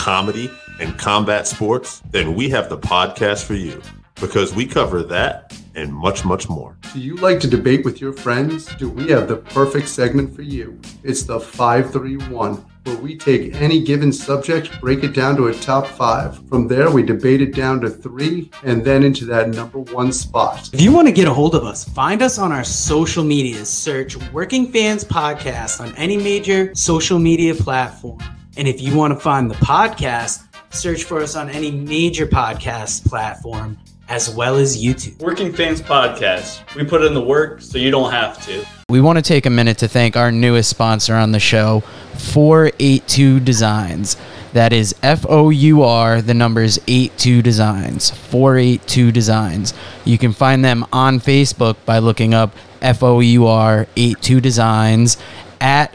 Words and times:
comedy, 0.00 0.50
and 0.80 0.98
combat 0.98 1.46
sports? 1.46 2.00
Then 2.10 2.34
we 2.34 2.48
have 2.48 2.70
the 2.70 2.78
podcast 2.78 3.44
for 3.44 3.52
you 3.54 3.82
because 4.14 4.54
we 4.54 4.66
cover 4.66 5.02
that 5.02 5.54
and 5.74 5.92
much, 5.92 6.24
much 6.24 6.48
more. 6.48 6.74
Do 6.94 7.00
you 7.00 7.16
like 7.16 7.38
to 7.40 7.46
debate 7.46 7.84
with 7.84 8.00
your 8.00 8.14
friends? 8.14 8.64
Do 8.76 8.88
we 8.88 9.10
have 9.10 9.28
the 9.28 9.36
perfect 9.36 9.88
segment 9.88 10.34
for 10.34 10.40
you? 10.40 10.80
It's 11.04 11.24
the 11.24 11.38
531, 11.38 12.64
where 12.84 12.96
we 12.96 13.14
take 13.14 13.54
any 13.56 13.84
given 13.84 14.10
subject, 14.10 14.80
break 14.80 15.04
it 15.04 15.12
down 15.12 15.36
to 15.36 15.48
a 15.48 15.54
top 15.54 15.86
five. 15.86 16.48
From 16.48 16.66
there, 16.66 16.90
we 16.90 17.02
debate 17.02 17.42
it 17.42 17.54
down 17.54 17.82
to 17.82 17.90
three 17.90 18.50
and 18.64 18.82
then 18.82 19.04
into 19.04 19.26
that 19.26 19.50
number 19.50 19.80
one 19.80 20.14
spot. 20.14 20.70
If 20.72 20.80
you 20.80 20.92
want 20.92 21.08
to 21.08 21.12
get 21.12 21.28
a 21.28 21.34
hold 21.34 21.54
of 21.54 21.64
us, 21.64 21.84
find 21.84 22.22
us 22.22 22.38
on 22.38 22.52
our 22.52 22.64
social 22.64 23.22
media. 23.22 23.66
Search 23.66 24.16
Working 24.32 24.72
Fans 24.72 25.04
Podcast 25.04 25.78
on 25.82 25.94
any 25.96 26.16
major 26.16 26.74
social 26.74 27.18
media 27.18 27.54
platform. 27.54 28.18
And 28.56 28.66
if 28.66 28.80
you 28.80 28.96
want 28.96 29.14
to 29.14 29.20
find 29.20 29.50
the 29.50 29.54
podcast, 29.56 30.46
search 30.74 31.04
for 31.04 31.20
us 31.20 31.36
on 31.36 31.48
any 31.50 31.70
major 31.70 32.26
podcast 32.26 33.08
platform 33.08 33.78
as 34.10 34.28
well 34.28 34.56
as 34.56 34.82
YouTube. 34.82 35.18
Working 35.20 35.52
Fans 35.52 35.80
Podcast. 35.80 36.74
We 36.74 36.84
put 36.84 37.02
in 37.02 37.14
the 37.14 37.22
work 37.22 37.62
so 37.62 37.78
you 37.78 37.92
don't 37.92 38.10
have 38.10 38.44
to. 38.46 38.66
We 38.88 39.00
want 39.00 39.18
to 39.18 39.22
take 39.22 39.46
a 39.46 39.50
minute 39.50 39.78
to 39.78 39.88
thank 39.88 40.16
our 40.16 40.32
newest 40.32 40.68
sponsor 40.68 41.14
on 41.14 41.30
the 41.30 41.38
show, 41.38 41.84
482 42.16 43.38
Designs. 43.38 44.16
That 44.52 44.72
is 44.72 44.96
F 45.04 45.24
O 45.28 45.50
U 45.50 45.84
R, 45.84 46.20
the 46.20 46.34
numbers 46.34 46.80
82 46.88 47.40
Designs. 47.40 48.10
482 48.10 49.12
Designs. 49.12 49.74
You 50.04 50.18
can 50.18 50.32
find 50.32 50.64
them 50.64 50.84
on 50.92 51.20
Facebook 51.20 51.76
by 51.86 52.00
looking 52.00 52.34
up 52.34 52.52
F 52.82 53.04
O 53.04 53.20
U 53.20 53.46
R 53.46 53.86
82 53.94 54.40
Designs, 54.40 55.18
at 55.60 55.94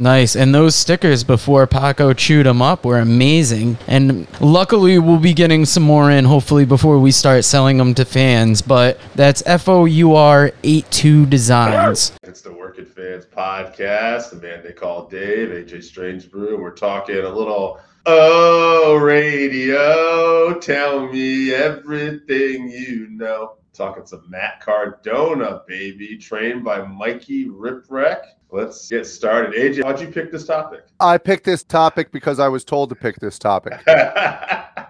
Nice. 0.00 0.36
And 0.36 0.54
those 0.54 0.76
stickers 0.76 1.24
before 1.24 1.66
Paco 1.66 2.12
chewed 2.12 2.46
them 2.46 2.62
up 2.62 2.84
were 2.84 3.00
amazing. 3.00 3.78
And 3.88 4.28
luckily, 4.40 5.00
we'll 5.00 5.18
be 5.18 5.34
getting 5.34 5.64
some 5.64 5.82
more 5.82 6.08
in 6.10 6.24
hopefully 6.24 6.64
before 6.64 7.00
we 7.00 7.10
start 7.10 7.44
selling 7.44 7.78
them 7.78 7.94
to 7.94 8.04
fans. 8.04 8.62
But 8.62 9.00
that's 9.16 9.42
F 9.44 9.68
O 9.68 9.86
U 9.86 10.14
R 10.14 10.52
82 10.62 11.26
Designs. 11.26 12.12
It's 12.22 12.40
the 12.42 12.52
Working 12.52 12.86
Fans 12.86 13.26
podcast. 13.26 14.30
The 14.30 14.36
man 14.36 14.62
they 14.62 14.72
call 14.72 15.08
Dave, 15.08 15.48
AJ 15.48 15.82
Strange 15.82 16.30
Brew. 16.30 16.60
We're 16.60 16.70
talking 16.70 17.16
a 17.16 17.28
little, 17.28 17.80
oh, 18.06 18.96
radio. 19.02 20.60
Tell 20.60 21.08
me 21.12 21.52
everything 21.52 22.70
you 22.70 23.08
know. 23.10 23.56
Talking 23.72 24.06
some 24.06 24.28
Matt 24.28 24.60
Cardona, 24.60 25.62
baby, 25.66 26.16
trained 26.18 26.64
by 26.64 26.82
Mikey 26.82 27.46
Whipwreck. 27.48 28.22
Let's 28.50 28.88
get 28.88 29.06
started. 29.06 29.52
AJ, 29.54 29.84
how'd 29.84 30.00
you 30.00 30.08
pick 30.08 30.32
this 30.32 30.46
topic? 30.46 30.84
I 31.00 31.18
picked 31.18 31.44
this 31.44 31.62
topic 31.62 32.10
because 32.12 32.38
I 32.38 32.48
was 32.48 32.64
told 32.64 32.88
to 32.88 32.94
pick 32.94 33.16
this 33.16 33.38
topic. 33.38 33.74
I, 33.86 34.88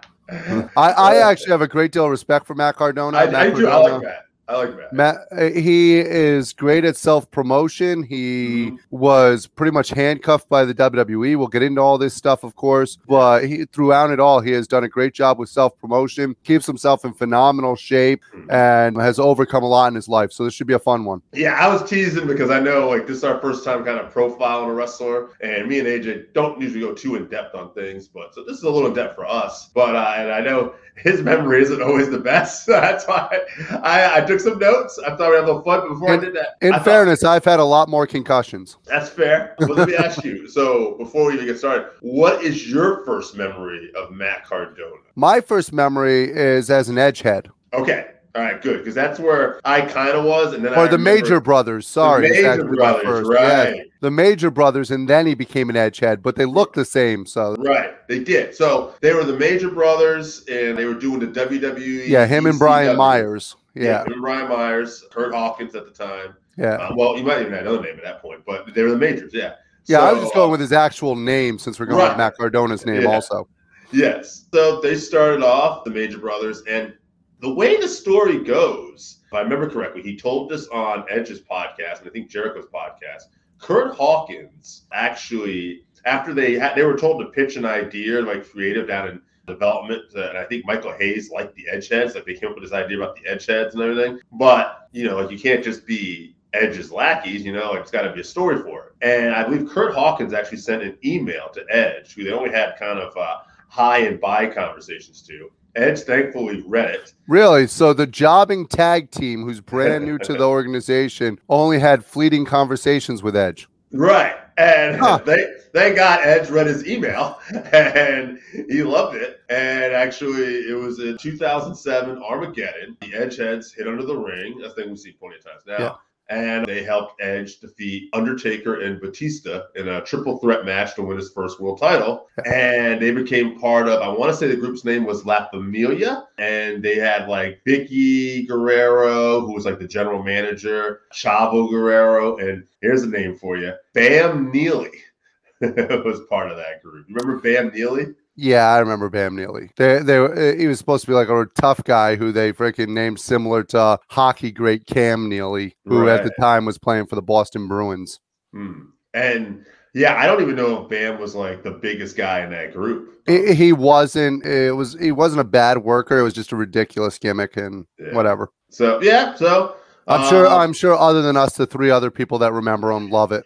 I 0.77 1.17
actually 1.17 1.51
have 1.51 1.63
a 1.63 1.69
great 1.69 1.91
deal 1.91 2.05
of 2.05 2.11
respect 2.11 2.47
for 2.47 2.55
Matt 2.55 2.77
Cardona. 2.77 3.19
I, 3.19 3.27
Matt 3.27 3.35
I 3.35 3.51
do. 3.51 3.69
I 3.69 3.77
like 3.77 4.03
that. 4.03 4.28
I 4.49 4.57
like 4.57 4.77
that. 4.77 4.93
Matt, 4.95 5.17
uh, 5.31 5.51
he 5.51 5.99
is 5.99 6.55
great 6.55 6.85
at 6.87 6.97
self 6.97 7.31
promotion. 7.31 8.03
He 8.03 8.73
was 8.91 9.47
pretty 9.47 9.73
much 9.73 9.91
handcuffed 9.91 10.49
by 10.49 10.65
the 10.65 10.75
WWE. 10.75 11.37
We'll 11.37 11.49
get 11.49 11.63
into 11.63 11.83
all 11.83 11.99
this 11.99 12.15
stuff, 12.15 12.45
of 12.45 12.57
course, 12.57 12.97
but 13.07 13.45
he, 13.45 13.67
throughout 13.67 14.11
it 14.11 14.21
all, 14.21 14.41
he 14.41 14.53
has 14.53 14.67
done 14.67 14.85
a 14.85 14.89
great 14.89 15.13
job 15.13 15.39
with 15.39 15.51
self 15.51 15.79
promotion, 15.79 16.35
keeps 16.45 16.65
himself 16.65 17.05
in 17.05 17.13
phenomenal 17.13 17.77
shape, 17.77 18.23
and 18.49 18.97
has 18.97 19.19
overcome 19.19 19.65
a 19.65 19.69
lot 19.69 19.89
in 19.89 19.95
his 19.95 20.09
life. 20.09 20.33
So 20.33 20.45
this 20.45 20.55
should 20.55 20.67
be 20.67 20.75
a 20.75 20.79
fun 20.79 21.05
one. 21.05 21.21
Yeah, 21.33 21.53
I 21.53 21.69
was 21.69 21.89
teasing 21.89 22.27
because 22.27 22.51
I 22.51 22.59
know 22.59 22.89
like 22.89 23.07
this 23.07 23.19
is 23.19 23.25
our 23.25 23.41
first 23.41 23.65
time 23.65 23.85
kind 23.85 23.99
of 23.99 24.13
profiling 24.13 24.69
a 24.69 24.73
wrestler, 24.73 25.31
and 25.43 25.69
me 25.69 25.79
and 25.79 25.87
AJ 25.87 26.33
don't 26.33 26.59
usually 26.59 26.81
go 26.81 26.95
too 26.95 27.17
in 27.17 27.29
depth 27.29 27.55
on 27.55 27.75
things, 27.75 28.09
but 28.09 28.35
so 28.35 28.45
this 28.45 28.57
is 28.57 28.63
a 28.63 28.71
little 28.71 28.89
in 28.89 28.95
depth 28.95 29.15
for 29.15 29.27
us. 29.27 29.69
But 29.75 29.95
uh, 29.95 30.15
and 30.17 30.33
I 30.33 30.41
know 30.41 30.75
his 31.03 31.23
memory 31.23 31.63
isn't 31.63 31.83
always 31.83 32.11
the 32.11 32.19
best. 32.19 32.67
That's 32.67 33.07
why 33.07 33.41
I, 33.83 34.19
I 34.19 34.21
took 34.23 34.38
some 34.41 34.59
notes. 34.59 34.99
I 34.99 35.17
thought 35.17 35.31
we 35.31 35.37
had 35.37 35.45
a 35.45 35.47
little 35.47 35.63
fun. 35.63 35.81
But 35.81 35.89
before 35.91 36.11
I 36.13 36.17
did 36.17 36.35
that, 36.35 36.57
In 36.61 36.73
I 36.73 36.77
thought- 36.79 36.85
fairness, 36.85 37.25
I've 37.25 37.45
had 37.45 37.61
a 37.61 37.65
lot 37.65 37.89
more 37.89 38.07
concussions. 38.07 38.77
that's 38.85 39.09
fair. 39.09 39.55
But 39.59 39.71
let 39.71 39.89
me 39.89 39.95
ask 39.97 40.25
you. 40.25 40.49
So 40.59 40.95
before 40.99 41.27
we 41.27 41.35
even 41.35 41.47
get 41.47 41.59
started, 41.59 41.87
what 42.01 42.43
is 42.43 42.69
your 42.71 43.05
first 43.05 43.37
memory 43.37 43.93
of 43.95 44.11
Matt 44.11 44.45
Cardona? 44.47 44.97
My 45.15 45.41
first 45.41 45.73
memory 45.73 46.25
is 46.31 46.71
as 46.71 46.89
an 46.89 46.97
edgehead. 46.97 47.49
Okay. 47.73 48.07
All 48.35 48.43
right, 48.45 48.61
good, 48.63 48.79
because 48.79 48.95
that's 48.95 49.19
where 49.19 49.59
I 49.65 49.81
kind 49.81 50.11
of 50.11 50.25
was, 50.25 50.55
and 50.55 50.65
then 50.65 50.73
I 50.75 50.77
Or 50.77 50.87
the 50.89 50.99
Major 50.99 51.41
Brothers. 51.41 51.87
Sorry. 51.89 52.29
is 52.29 52.45
Major 52.45 52.65
Brothers, 52.65 53.05
first. 53.05 53.31
right. 53.31 53.75
Yes, 53.77 53.87
the 54.01 54.11
Major 54.11 54.51
Brothers, 54.51 54.91
and 54.93 55.09
then 55.09 55.27
he 55.27 55.35
became 55.35 55.71
an 55.71 55.77
edgehead, 55.77 56.23
but 56.23 56.37
they 56.37 56.45
looked 56.45 56.77
the 56.77 56.85
same. 56.85 57.27
So 57.27 57.57
Right, 57.59 57.95
they 58.07 58.21
did. 58.21 58.55
So 58.55 58.95
they 59.01 59.13
were 59.15 59.25
the 59.25 59.37
Major 59.37 59.71
Brothers, 59.71 60.45
and 60.49 60.77
they 60.79 60.85
were 60.85 60.95
doing 60.95 61.19
the 61.21 61.27
WWE. 61.27 62.07
yeah, 62.09 62.27
him 62.27 62.47
and 62.47 62.59
Brian 62.59 62.95
ECW. 62.95 62.99
Myers. 62.99 63.57
Yeah, 63.85 64.05
Brian 64.21 64.49
Myers, 64.49 65.05
Kurt 65.11 65.33
Hawkins 65.35 65.75
at 65.75 65.85
the 65.85 65.91
time. 65.93 66.35
yeah. 66.57 66.75
Uh, 66.75 66.93
well, 66.97 67.17
you 67.17 67.23
might 67.25 67.41
even 67.41 67.53
have 67.53 67.63
another 67.63 67.83
name 67.83 67.97
at 67.97 68.05
that 68.05 68.21
point, 68.23 68.43
but 68.47 68.75
they 68.75 68.83
were 68.83 68.91
the 68.91 68.97
Majors. 68.97 69.33
Yeah. 69.35 69.55
Yeah, 69.87 70.01
I 70.01 70.13
was 70.13 70.23
just 70.23 70.35
going 70.35 70.51
with 70.51 70.61
his 70.61 70.73
actual 70.73 71.17
name 71.17 71.59
since 71.59 71.81
we're 71.81 71.87
going 71.87 71.99
Right. 71.99 72.09
with 72.09 72.19
Matt 72.19 72.37
Cardona's 72.37 72.85
name 72.85 73.03
Yeah. 73.03 73.09
also. 73.09 73.49
Yes. 73.91 74.45
So 74.53 74.81
they 74.83 74.97
started 74.97 75.43
off 75.43 75.85
the 75.85 75.91
Major 75.91 76.19
Brothers, 76.19 76.63
and 76.69 76.93
the 77.41 77.53
way 77.55 77.77
the 77.81 77.89
story 77.89 78.39
goes, 78.45 79.21
if 79.27 79.33
I 79.33 79.41
remember 79.41 79.69
correctly, 79.71 80.03
he 80.03 80.17
told 80.17 80.51
this 80.51 80.67
on 80.69 81.05
Edge's 81.09 81.41
podcast, 81.41 82.01
and 82.01 82.09
I 82.09 82.11
think 82.11 82.29
Jericho's 82.29 82.67
podcast. 82.67 83.23
Kurt 83.61 83.95
Hawkins 83.95 84.85
actually, 84.93 85.85
after 86.05 86.35
they 86.35 86.55
had, 86.55 86.75
they 86.77 86.85
were 86.85 86.97
told 86.99 87.21
to 87.21 87.27
pitch 87.31 87.57
an 87.57 87.65
idea, 87.65 88.21
like 88.21 88.49
creative 88.51 88.89
down 88.89 89.09
in 89.09 89.23
development, 89.49 90.15
and 90.15 90.39
I 90.39 90.45
think 90.45 90.65
Michael 90.65 90.93
Hayes 90.93 91.31
liked 91.31 91.57
the 91.57 91.67
Edgeheads, 91.73 92.15
like 92.15 92.25
they 92.25 92.35
came 92.35 92.51
up 92.51 92.55
with 92.55 92.65
this 92.65 92.73
idea 92.73 92.99
about 92.99 93.17
the 93.17 93.23
Edgeheads 93.23 93.73
and 93.73 93.83
everything. 93.83 94.21
But 94.33 94.89
you 94.93 95.05
know, 95.05 95.21
like 95.21 95.31
you 95.31 95.39
can't 95.39 95.65
just 95.65 95.87
be 95.87 96.37
Edge's 96.53 96.91
lackeys, 96.91 97.45
you 97.45 97.53
know, 97.53 97.73
like 97.73 97.81
it's 97.81 97.91
got 97.91 98.03
to 98.03 98.13
be 98.13 98.21
a 98.21 98.25
story 98.25 98.63
for 98.63 98.87
it. 98.87 98.93
And 99.03 99.35
I 99.35 99.45
believe 99.45 99.69
Kurt 99.69 99.95
Hawkins 99.95 100.33
actually 100.33 100.59
sent 100.59 100.83
an 100.83 100.97
email 101.05 101.49
to 101.51 101.65
Edge, 101.71 102.15
who 102.15 102.25
they 102.25 102.33
only 102.33 102.51
had 102.51 102.77
kind 102.79 102.99
of 102.99 103.17
uh, 103.17 103.39
high 103.69 103.99
and 103.99 104.21
by 104.21 104.47
conversations 104.47 105.23
to. 105.23 105.51
Edge 105.77 106.01
thankfully 106.01 106.65
read 106.67 106.95
it. 106.95 107.13
Really? 107.29 107.67
So 107.67 107.93
the 107.93 108.07
jobbing 108.07 108.67
tag 108.67 109.11
team, 109.11 109.45
who's 109.45 109.61
brand 109.61 110.05
new 110.05 110.19
to 110.19 110.33
the 110.33 110.45
organization, 110.49 111.39
only 111.49 111.79
had 111.79 112.05
fleeting 112.05 112.45
conversations 112.45 113.23
with 113.23 113.37
Edge. 113.37 113.69
Right. 113.93 114.37
And 114.57 114.97
Huh. 114.97 115.21
they 115.25 115.55
they 115.73 115.95
got 115.95 116.25
Edge 116.25 116.51
read 116.51 116.67
his 116.67 116.87
email 116.87 117.39
and 117.73 118.39
he 118.69 118.83
loved 118.83 119.17
it. 119.17 119.41
And 119.49 119.93
actually 119.95 120.69
it 120.69 120.75
was 120.77 120.99
in 120.99 121.17
2007 121.17 122.23
Armageddon. 122.23 122.97
The 123.01 123.15
Edge 123.15 123.37
heads 123.37 123.73
hit 123.73 123.87
under 123.87 124.05
the 124.05 124.17
ring. 124.17 124.59
That's 124.61 124.75
thing 124.75 124.91
we 124.91 124.97
see 124.97 125.13
plenty 125.13 125.37
of 125.37 125.45
times 125.45 125.63
now. 125.67 126.01
And 126.31 126.67
they 126.67 126.83
helped 126.83 127.21
Edge 127.23 127.59
defeat 127.59 128.11
Undertaker 128.13 128.81
and 128.81 129.01
Batista 129.01 129.63
in 129.77 129.89
a 129.89 130.03
triple 130.03 130.39
threat 130.39 130.67
match 130.67 130.95
to 130.95 131.03
win 131.03 131.17
his 131.17 131.33
first 131.33 131.61
world 131.61 131.81
title. 131.81 132.27
And 132.47 133.01
they 133.01 133.11
became 133.11 133.59
part 133.59 133.89
of, 133.89 134.01
I 134.01 134.09
want 134.09 134.31
to 134.33 134.37
say 134.37 134.49
the 134.49 134.57
group's 134.57 134.85
name 134.85 135.05
was 135.05 135.27
La 135.27 135.49
Familia. 135.49 136.27
And 136.39 136.83
they 136.83 136.97
had 136.97 137.29
like 137.29 137.63
Vickie 137.67 138.47
Guerrero, 138.47 139.41
who 139.41 139.55
was 139.55 139.65
like 139.65 139.79
the 139.79 139.89
general 139.89 140.23
manager, 140.23 141.01
Chavo 141.13 141.69
Guerrero, 141.71 142.37
and 142.39 142.65
here's 142.81 143.03
a 143.03 143.09
name 143.09 143.37
for 143.37 143.57
you 143.57 143.73
Bam 143.95 144.51
Neely 144.51 144.91
was 145.61 146.21
part 146.29 146.51
of 146.51 146.57
that 146.57 146.83
group. 146.83 147.07
You 147.09 147.17
remember 147.17 147.41
Bam 147.41 147.73
Neely? 147.75 148.15
Yeah, 148.41 148.69
I 148.69 148.79
remember 148.79 149.11
Bam 149.11 149.35
Neely. 149.35 149.71
They, 149.77 149.99
they, 149.99 150.57
he 150.57 150.69
was 150.69 150.79
supposed 150.79 151.05
to 151.05 151.11
be 151.11 151.15
like 151.15 151.29
a 151.29 151.47
tough 151.61 151.83
guy 151.83 152.15
who 152.15 152.31
they 152.31 152.53
freaking 152.53 152.91
named 152.91 153.19
similar 153.19 153.65
to 153.65 153.99
hockey 154.11 154.53
great 154.53 154.87
Cam 154.87 155.29
Neely, 155.29 155.77
who 155.85 156.09
at 156.09 156.23
the 156.23 156.31
time 156.41 156.65
was 156.65 156.79
playing 156.79 157.07
for 157.07 157.17
the 157.17 157.23
Boston 157.23 157.67
Bruins. 157.67 158.21
Hmm. 158.53 158.91
And 159.13 159.67
yeah, 159.93 160.15
I 160.17 160.27
don't 160.27 160.41
even 160.41 160.55
know 160.55 160.85
if 160.85 160.89
Bam 160.89 161.19
was 161.21 161.35
like 161.35 161.65
the 161.65 161.73
biggest 161.73 162.17
guy 162.17 162.45
in 162.45 162.51
that 162.51 162.73
group. 162.73 163.23
He, 163.27 163.55
he 163.55 163.73
wasn't. 163.73 164.47
It 164.47 164.77
was. 164.77 164.97
He 165.01 165.11
wasn't 165.11 165.41
a 165.41 165.45
bad 165.45 165.79
worker. 165.79 166.17
It 166.19 166.23
was 166.23 166.35
just 166.35 166.53
a 166.53 166.57
ridiculous 166.57 167.19
gimmick 167.19 167.57
and 167.57 167.87
Yeah. 167.99 168.15
whatever. 168.15 168.51
So 168.71 169.03
yeah, 169.03 169.35
so 169.35 169.75
I'm 170.07 170.29
sure. 170.29 170.47
um, 170.47 170.61
I'm 170.61 170.73
sure. 170.73 170.97
Other 170.97 171.23
than 171.23 171.37
us, 171.37 171.55
the 171.57 171.67
three 171.67 171.91
other 171.91 172.13
people 172.13 172.39
that 172.39 172.53
remember 172.53 172.93
him 172.93 173.11
love 173.11 173.33
it. 173.33 173.45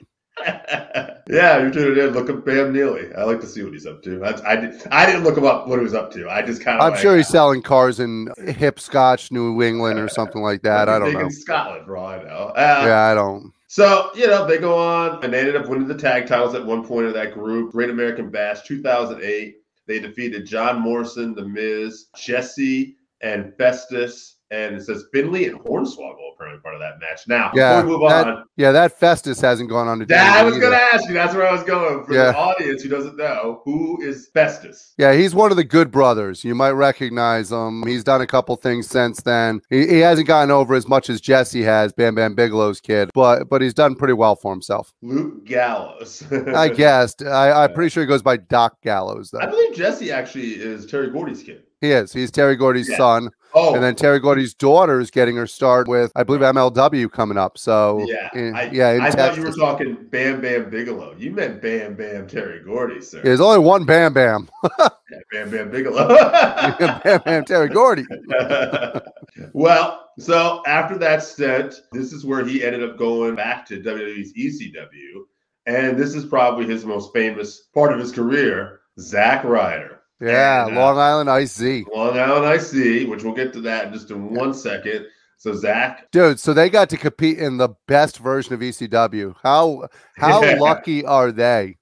Yeah, 1.28 1.58
you're 1.58 1.70
tuning 1.70 2.02
in. 2.02 2.12
Look 2.12 2.30
up 2.30 2.44
Bam 2.44 2.72
Neely. 2.72 3.14
I 3.14 3.24
like 3.24 3.40
to 3.40 3.46
see 3.46 3.62
what 3.62 3.72
he's 3.72 3.86
up 3.86 4.02
to. 4.02 4.18
That's, 4.18 4.42
I 4.42 4.56
did. 4.56 4.82
I 4.90 5.06
didn't 5.06 5.24
look 5.24 5.36
him 5.36 5.44
up 5.44 5.68
what 5.68 5.78
he 5.78 5.82
was 5.82 5.94
up 5.94 6.10
to. 6.12 6.28
I 6.28 6.42
just 6.42 6.62
kind 6.62 6.80
of. 6.80 6.92
I'm 6.92 6.98
sure 6.98 7.16
he's 7.16 7.28
selling 7.28 7.62
cars 7.62 8.00
in 8.00 8.28
Hipscotch, 8.38 9.30
New 9.30 9.62
England, 9.62 9.98
or 9.98 10.08
something 10.08 10.42
like 10.42 10.62
that. 10.62 10.88
I 10.88 10.98
don't 10.98 11.12
know. 11.12 11.20
In 11.20 11.30
Scotland, 11.30 11.86
for 11.86 11.96
all 11.96 12.06
I 12.06 12.22
know. 12.22 12.52
Uh, 12.56 12.82
Yeah, 12.86 13.02
I 13.02 13.14
don't. 13.14 13.52
So, 13.68 14.10
you 14.14 14.26
know, 14.26 14.46
they 14.46 14.58
go 14.58 14.76
on 14.76 15.24
and 15.24 15.32
they 15.32 15.40
ended 15.40 15.56
up 15.56 15.66
winning 15.66 15.88
the 15.88 15.96
tag 15.96 16.26
titles 16.26 16.54
at 16.54 16.66
one 16.66 16.84
point 16.84 17.06
of 17.06 17.14
that 17.14 17.32
group. 17.32 17.72
Great 17.72 17.88
American 17.88 18.28
Bash 18.28 18.62
2008. 18.64 19.56
They 19.86 19.98
defeated 19.98 20.44
John 20.44 20.78
Morrison, 20.78 21.34
The 21.34 21.48
Miz, 21.48 22.08
Jesse, 22.14 22.96
and 23.22 23.56
Festus. 23.56 24.36
And 24.52 24.76
it 24.76 24.82
says 24.84 25.04
Finlay 25.14 25.46
and 25.46 25.58
Hornswoggle 25.60 26.34
apparently 26.34 26.60
part 26.62 26.75
of 26.75 26.81
that 26.81 27.00
match. 27.00 27.22
Now, 27.26 27.50
Yeah, 27.54 27.81
before 27.81 27.96
we 27.96 28.02
move 28.02 28.10
that- 28.10 28.26
on, 28.28 28.44
Yeah, 28.56 28.70
that 28.72 29.00
Festus 29.00 29.40
hasn't 29.40 29.70
gone 29.70 29.88
on 29.88 30.00
to. 30.00 30.04
that 30.06 30.37
I 30.40 30.43
was 30.44 30.58
going 30.58 30.72
to 30.72 30.78
ask 30.93 31.08
you. 31.08 31.14
That's 31.14 31.34
where 31.34 31.46
I 31.49 31.52
was 31.52 31.62
going. 31.62 32.04
For 32.04 32.12
Yeah. 32.12 32.32
the 32.32 32.37
audience 32.37 32.82
who 32.82 32.90
doesn't 32.90 33.16
know, 33.16 33.62
who 33.64 33.99
is 34.02 34.28
Festus? 34.34 34.93
Yeah, 34.99 35.14
he's 35.14 35.34
one 35.34 35.50
of 35.52 35.56
the 35.56 35.64
good 35.64 35.90
brothers. 35.90 36.44
You 36.44 36.54
might 36.54 36.72
recognize 36.72 37.50
him. 37.50 37.82
He's 37.87 38.04
done 38.04 38.20
a 38.20 38.26
couple 38.26 38.54
things 38.56 38.88
since 38.88 39.22
then. 39.22 39.62
He, 39.70 39.87
he 39.87 39.99
hasn't 40.00 40.28
gotten 40.28 40.50
over 40.50 40.75
as 40.75 40.87
much 40.87 41.08
as 41.08 41.22
Jesse 41.22 41.62
has, 41.62 41.94
Bam 41.94 42.14
Bam 42.14 42.34
Bigelow's 42.37 42.81
kid, 42.81 43.10
but 43.14 43.48
but 43.48 43.62
he's 43.62 43.72
done 43.75 43.94
pretty 43.94 44.12
well 44.14 44.37
for 44.37 44.52
himself. 44.52 44.93
Luke 45.00 45.46
Gallows. 45.46 46.22
I 46.55 46.69
guessed. 46.69 47.22
I, 47.22 47.64
I'm 47.64 47.72
pretty 47.72 47.88
sure 47.88 48.02
he 48.02 48.06
goes 48.06 48.22
by 48.22 48.37
Doc 48.37 48.76
Gallows, 48.82 49.31
though. 49.31 49.38
I 49.40 49.46
believe 49.46 49.75
Jesse 49.75 50.12
actually 50.12 50.50
is 50.56 50.84
Terry 50.84 51.08
Gordy's 51.10 51.43
kid. 51.43 51.62
He 51.82 51.90
is. 51.90 52.12
He's 52.12 52.31
Terry 52.31 52.55
Gordy's 52.56 52.88
Yeah. 52.88 52.96
son. 52.96 53.29
Oh, 53.55 53.75
And 53.75 53.82
then 53.82 53.94
Terry 53.94 54.19
Gordy's 54.19 54.55
daughter 54.55 54.99
is 54.99 55.11
getting 55.11 55.37
her 55.37 55.46
start 55.46 55.87
with, 55.87 56.11
I 56.17 56.23
believe, 56.23 56.40
MLW 56.40 57.11
coming 57.12 57.37
up. 57.37 57.58
So, 57.58 58.06
Yeah, 58.08 58.31
in- 58.32 58.55
I, 58.56 58.70
yeah, 58.70 58.99
I 59.02 59.11
thought 59.11 59.37
you 59.37 59.43
were 59.43 59.50
talking 59.50 59.99
Bam 60.11 60.40
Bam 60.40 60.70
Bigelow. 60.70 61.17
You 61.19 61.32
meant 61.32 61.61
Bam 61.61 61.94
Bam 61.94 62.26
Terry 62.29 62.62
Gordy, 62.64 63.02
sir. 63.02 63.20
There's 63.23 63.40
only 63.43 63.58
one 63.58 63.84
Bam 63.84 64.14
Bam. 64.14 64.49
Yeah, 65.12 65.19
Bam 65.31 65.50
Bam 65.50 65.70
Bigelow. 65.70 66.08
Bam 67.05 67.20
Bam 67.26 67.44
Terry 67.44 67.69
Gordy. 67.69 68.06
well, 69.52 70.08
so 70.19 70.62
after 70.67 70.96
that 70.99 71.23
stint, 71.23 71.75
this 71.93 72.12
is 72.14 72.25
where 72.25 72.44
he 72.46 72.64
ended 72.64 72.82
up 72.88 72.96
going 72.96 73.34
back 73.34 73.67
to 73.67 73.81
WWE's 73.81 74.32
ECW, 74.32 75.25
and 75.67 75.99
this 75.99 76.14
is 76.14 76.25
probably 76.25 76.64
his 76.67 76.84
most 76.87 77.12
famous 77.12 77.69
part 77.75 77.93
of 77.93 77.99
his 77.99 78.12
career, 78.12 78.81
Zack 78.99 79.44
Ryder. 79.44 79.99
Yeah, 80.22 80.66
And, 80.66 80.76
uh, 80.76 80.80
Long 80.80 80.98
Island 80.98 81.28
Ice 81.30 81.54
Z. 81.56 81.84
Long 81.94 82.19
Island 82.19 82.46
IC, 82.60 83.08
which 83.08 83.24
we'll 83.24 83.34
get 83.34 83.52
to 83.54 83.60
that 83.62 83.86
in 83.88 83.92
just 83.92 84.10
in 84.10 84.34
one 84.34 84.54
second. 84.54 85.06
So 85.38 85.52
Zach, 85.54 86.08
Dude, 86.12 86.38
so 86.38 86.54
they 86.54 86.70
got 86.70 86.88
to 86.90 86.96
compete 86.96 87.38
in 87.38 87.56
the 87.56 87.70
best 87.88 88.19
version 88.19 88.54
of 88.54 88.60
ECW. 88.60 89.34
How 89.42 89.88
how 90.16 90.40
Yeah. 90.44 90.54
lucky 90.60 91.04
are 91.04 91.32
they? 91.32 91.78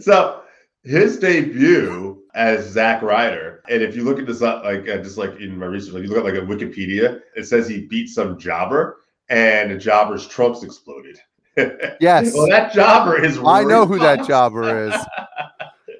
so 0.00 0.40
his 0.82 1.18
debut 1.18 2.22
as 2.34 2.66
Zack 2.70 3.02
Ryder, 3.02 3.62
and 3.68 3.82
if 3.82 3.94
you 3.94 4.02
look 4.04 4.18
at 4.18 4.26
this, 4.26 4.40
uh, 4.40 4.62
like 4.64 4.88
uh, 4.88 4.96
just 5.02 5.18
like 5.18 5.38
in 5.40 5.58
my 5.58 5.66
research, 5.66 5.92
like 5.92 6.02
you 6.04 6.08
look 6.08 6.18
at 6.18 6.24
like 6.24 6.34
a 6.42 6.46
Wikipedia, 6.46 7.20
it 7.36 7.44
says 7.44 7.68
he 7.68 7.82
beat 7.86 8.08
some 8.08 8.38
jobber, 8.38 8.96
and 9.28 9.70
the 9.70 9.76
jobber's 9.76 10.26
trunks 10.26 10.62
exploded. 10.62 11.18
Yes. 12.00 12.32
well, 12.32 12.48
that 12.48 12.72
jobber 12.72 13.22
is. 13.22 13.38
I 13.44 13.62
know 13.62 13.84
who 13.84 13.98
that 13.98 14.26
jobber 14.26 14.88
is. 14.88 14.94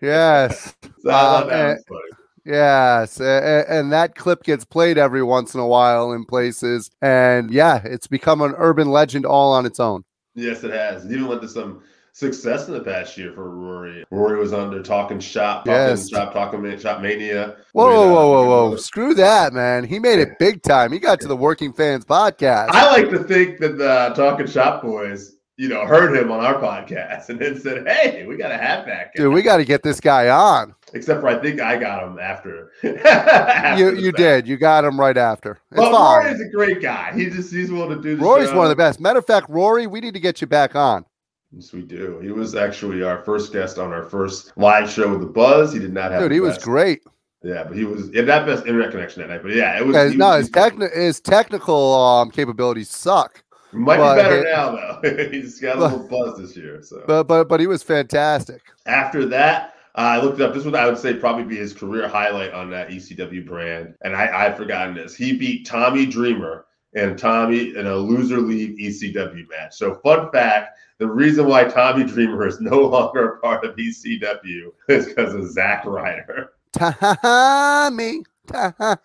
Yes. 0.00 0.75
Um, 1.07 1.49
that 1.49 1.79
was. 1.89 2.03
Yes, 2.45 3.21
a- 3.21 3.25
a- 3.25 3.73
and 3.73 3.93
that 3.93 4.17
clip 4.17 4.43
gets 4.43 4.65
played 4.65 4.99
every 4.99 5.23
once 5.23 5.55
in 5.55 5.61
a 5.61 5.67
while 5.67 6.13
in 6.13 6.25
places, 6.25 6.91
and 7.01 7.51
yeah, 7.53 7.81
it's 7.85 8.09
become 8.09 8.41
an 8.43 8.55
urban 8.59 8.91
legend 8.91 9.25
all 9.25 9.53
on 9.53 9.65
its 9.65 9.79
own. 9.79 10.05
Yes, 10.35 10.65
it 10.65 10.73
has. 10.73 11.05
It 11.05 11.13
even 11.13 11.29
led 11.29 11.41
to 11.43 11.49
some 11.49 11.83
success 12.15 12.67
in 12.67 12.75
the 12.75 12.81
past 12.81 13.17
year 13.17 13.33
for 13.33 13.49
Rory. 13.49 14.05
Rory 14.11 14.39
was 14.39 14.53
under 14.53 14.83
Talking 14.83 15.21
Shop, 15.21 15.65
Talking 15.65 15.73
Yes. 15.73 16.09
Shop, 16.09 16.33
Talking 16.33 16.79
Shop 16.79 17.01
Mania. 17.01 17.57
Whoa, 17.75 17.87
whoa, 17.87 18.09
uh, 18.09 18.13
whoa, 18.13 18.31
whoa, 18.47 18.71
whoa! 18.71 18.77
Screw 18.77 19.15
that, 19.15 19.53
man. 19.53 19.85
He 19.85 20.01
made 20.01 20.19
it 20.19 20.39
big 20.41 20.63
time. 20.65 20.91
He 20.91 20.99
got 20.99 21.21
to 21.21 21.29
the 21.29 21.37
Working 21.37 21.73
Fans 21.73 22.05
podcast. 22.05 22.71
I 22.71 22.91
like 22.91 23.09
to 23.11 23.23
think 23.23 23.61
that 23.61 23.79
the 23.79 24.13
Talking 24.17 24.49
Shop 24.49 24.83
boys, 24.83 25.37
you 25.57 25.69
know, 25.69 25.87
heard 25.87 26.17
him 26.17 26.33
on 26.33 26.41
our 26.45 26.55
podcast 26.61 27.29
and 27.29 27.39
then 27.39 27.57
said, 27.61 27.87
"Hey, 27.87 28.27
we 28.27 28.37
got 28.37 28.49
to 28.49 28.59
have 28.59 28.85
that 28.87 29.15
guy." 29.15 29.23
Dude, 29.23 29.33
we 29.33 29.43
got 29.43 29.59
to 29.59 29.65
get 29.65 29.85
this 29.85 30.01
guy 30.01 30.29
on. 30.29 30.75
Except 30.94 31.21
for 31.21 31.29
I 31.29 31.37
think 31.41 31.61
I 31.61 31.77
got 31.77 32.03
him 32.06 32.19
after. 32.19 32.71
after 32.85 33.79
You 33.94 33.99
you 33.99 34.12
did. 34.12 34.47
You 34.47 34.56
got 34.56 34.85
him 34.85 34.99
right 35.00 35.17
after. 35.17 35.53
It's 35.71 35.81
But 35.81 35.91
fine. 35.93 36.25
Rory's 36.27 36.41
a 36.41 36.49
great 36.50 36.83
guy. 36.83 37.12
He 37.15 37.31
just 37.31 37.53
he's 37.53 37.71
willing 37.71 37.97
to 37.97 38.03
do 38.03 38.17
the 38.17 38.23
Rory's 38.25 38.50
show. 38.50 38.56
one 38.56 38.67
of 38.67 38.71
the 38.71 38.77
best. 38.77 39.00
Matter 39.00 39.19
of 39.19 39.27
fact, 39.27 39.49
Rory, 39.49 39.87
we 39.87 40.00
need 40.00 40.15
to 40.15 40.21
get 40.21 40.41
you 40.41 40.47
back 40.47 40.77
on. 40.77 41.05
Yes, 41.50 41.73
we 41.73 41.83
do. 41.83 42.19
He 42.21 42.31
was 42.31 42.55
actually 42.55 43.03
our 43.03 43.23
first 43.25 43.53
guest 43.53 43.79
on 43.79 43.93
our 43.93 44.05
first 44.05 44.53
live 44.56 44.89
show 44.91 45.11
with 45.11 45.21
the 45.21 45.27
Buzz. 45.27 45.73
He 45.73 45.79
did 45.79 45.93
not 45.93 46.11
have. 46.12 46.23
Dude, 46.23 46.33
he 46.33 46.41
was 46.41 46.59
great. 46.59 47.03
Yeah, 47.43 47.65
but 47.65 47.77
he 47.77 47.85
was 47.85 48.15
had 48.15 48.27
that 48.27 48.47
best 48.47 48.67
internet 48.67 48.91
connection 48.93 49.23
that 49.23 49.29
night. 49.29 49.43
But 49.43 49.55
yeah, 49.55 49.79
it 49.79 49.85
was. 49.87 49.94
Yeah, 49.97 50.09
he 50.11 50.17
no, 50.17 50.29
was 50.37 50.47
his, 50.47 50.50
techni- 50.50 50.94
his 50.97 51.21
technical 51.21 51.94
um, 51.94 52.31
capabilities 52.31 52.89
suck, 52.89 53.43
might 53.73 53.97
but- 53.99 54.15
be 54.17 54.23
better 54.23 54.43
now 54.44 54.71
though. 55.03 55.29
He's 55.31 55.61
got 55.61 55.77
a 55.77 55.81
but- 55.81 55.93
little 55.93 56.09
buzz 56.09 56.39
this 56.39 56.56
year. 56.56 56.81
So 56.83 57.03
but 57.06 57.25
but 57.25 57.49
but 57.49 57.61
he 57.61 57.67
was 57.67 57.83
fantastic. 57.83 58.62
after 58.87 59.27
that, 59.27 59.75
uh, 59.94 60.00
I 60.00 60.21
looked 60.21 60.41
it 60.41 60.44
up. 60.44 60.55
This 60.55 60.65
would 60.65 60.75
I 60.75 60.87
would 60.87 60.99
say 60.99 61.15
probably 61.15 61.44
be 61.44 61.56
his 61.56 61.73
career 61.73 62.09
highlight 62.09 62.53
on 62.53 62.71
that 62.71 62.89
ECW 62.89 63.47
brand, 63.47 63.94
and 64.03 64.17
I 64.17 64.47
I'd 64.47 64.56
forgotten 64.56 64.94
this. 64.94 65.15
He 65.15 65.37
beat 65.37 65.67
Tommy 65.67 66.06
Dreamer 66.06 66.67
and 66.94 67.19
Tommy 67.19 67.77
in 67.77 67.87
a 67.87 67.97
loser 67.97 68.41
league 68.41 68.79
ECW 68.79 69.49
match. 69.50 69.75
So 69.75 69.97
fun 69.97 70.31
fact: 70.33 70.79
the 70.99 71.09
reason 71.09 71.47
why 71.47 71.65
Tommy 71.65 72.05
Dreamer 72.05 72.47
is 72.47 72.61
no 72.61 72.81
longer 72.89 73.35
a 73.35 73.41
part 73.41 73.65
of 73.65 73.77
ECW 73.77 74.73
is 74.89 75.06
because 75.06 75.35
of 75.35 75.50
Zack 75.50 75.85
Ryder. 75.85 76.53
Tommy, 76.73 78.23
Tommy. 78.47 78.97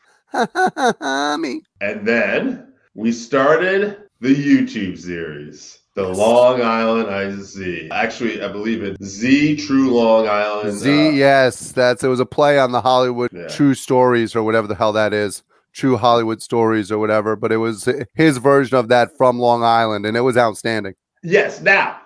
And 1.82 2.08
then 2.08 2.74
we 2.94 3.12
started 3.12 4.04
the 4.22 4.34
YouTube 4.34 4.98
series, 4.98 5.80
the 5.98 6.08
Long 6.08 6.62
Island 6.62 7.10
IZ. 7.10 7.88
Actually, 7.92 8.42
I 8.44 8.48
believe 8.50 8.84
it's 8.84 9.04
Z 9.04 9.58
True 9.58 9.90
Long 9.94 10.28
Island. 10.28 10.78
Z, 10.78 11.08
uh, 11.08 11.10
yes, 11.12 11.72
that's 11.72 12.04
it 12.04 12.08
was 12.08 12.20
a 12.20 12.26
play 12.26 12.60
on 12.60 12.72
the 12.72 12.82
Hollywood 12.82 13.32
Yeah. 13.34 13.48
True 13.48 13.74
Stories 13.74 14.36
or 14.36 14.44
whatever 14.44 14.68
the 14.68 14.76
hell 14.76 14.94
that 14.94 15.12
is. 15.12 15.42
True 15.74 15.98
Hollywood 15.98 16.42
Stories 16.42 16.92
or 16.92 17.00
whatever, 17.00 17.36
but 17.36 17.52
it 17.52 17.58
was 17.58 17.88
his 18.16 18.38
version 18.38 18.78
of 18.78 18.88
that 18.90 19.18
from 19.18 19.40
Long 19.40 19.64
Island, 19.64 20.06
and 20.06 20.16
it 20.16 20.22
was 20.22 20.38
outstanding. 20.38 20.94
Yes. 21.24 21.62
Now 21.62 21.98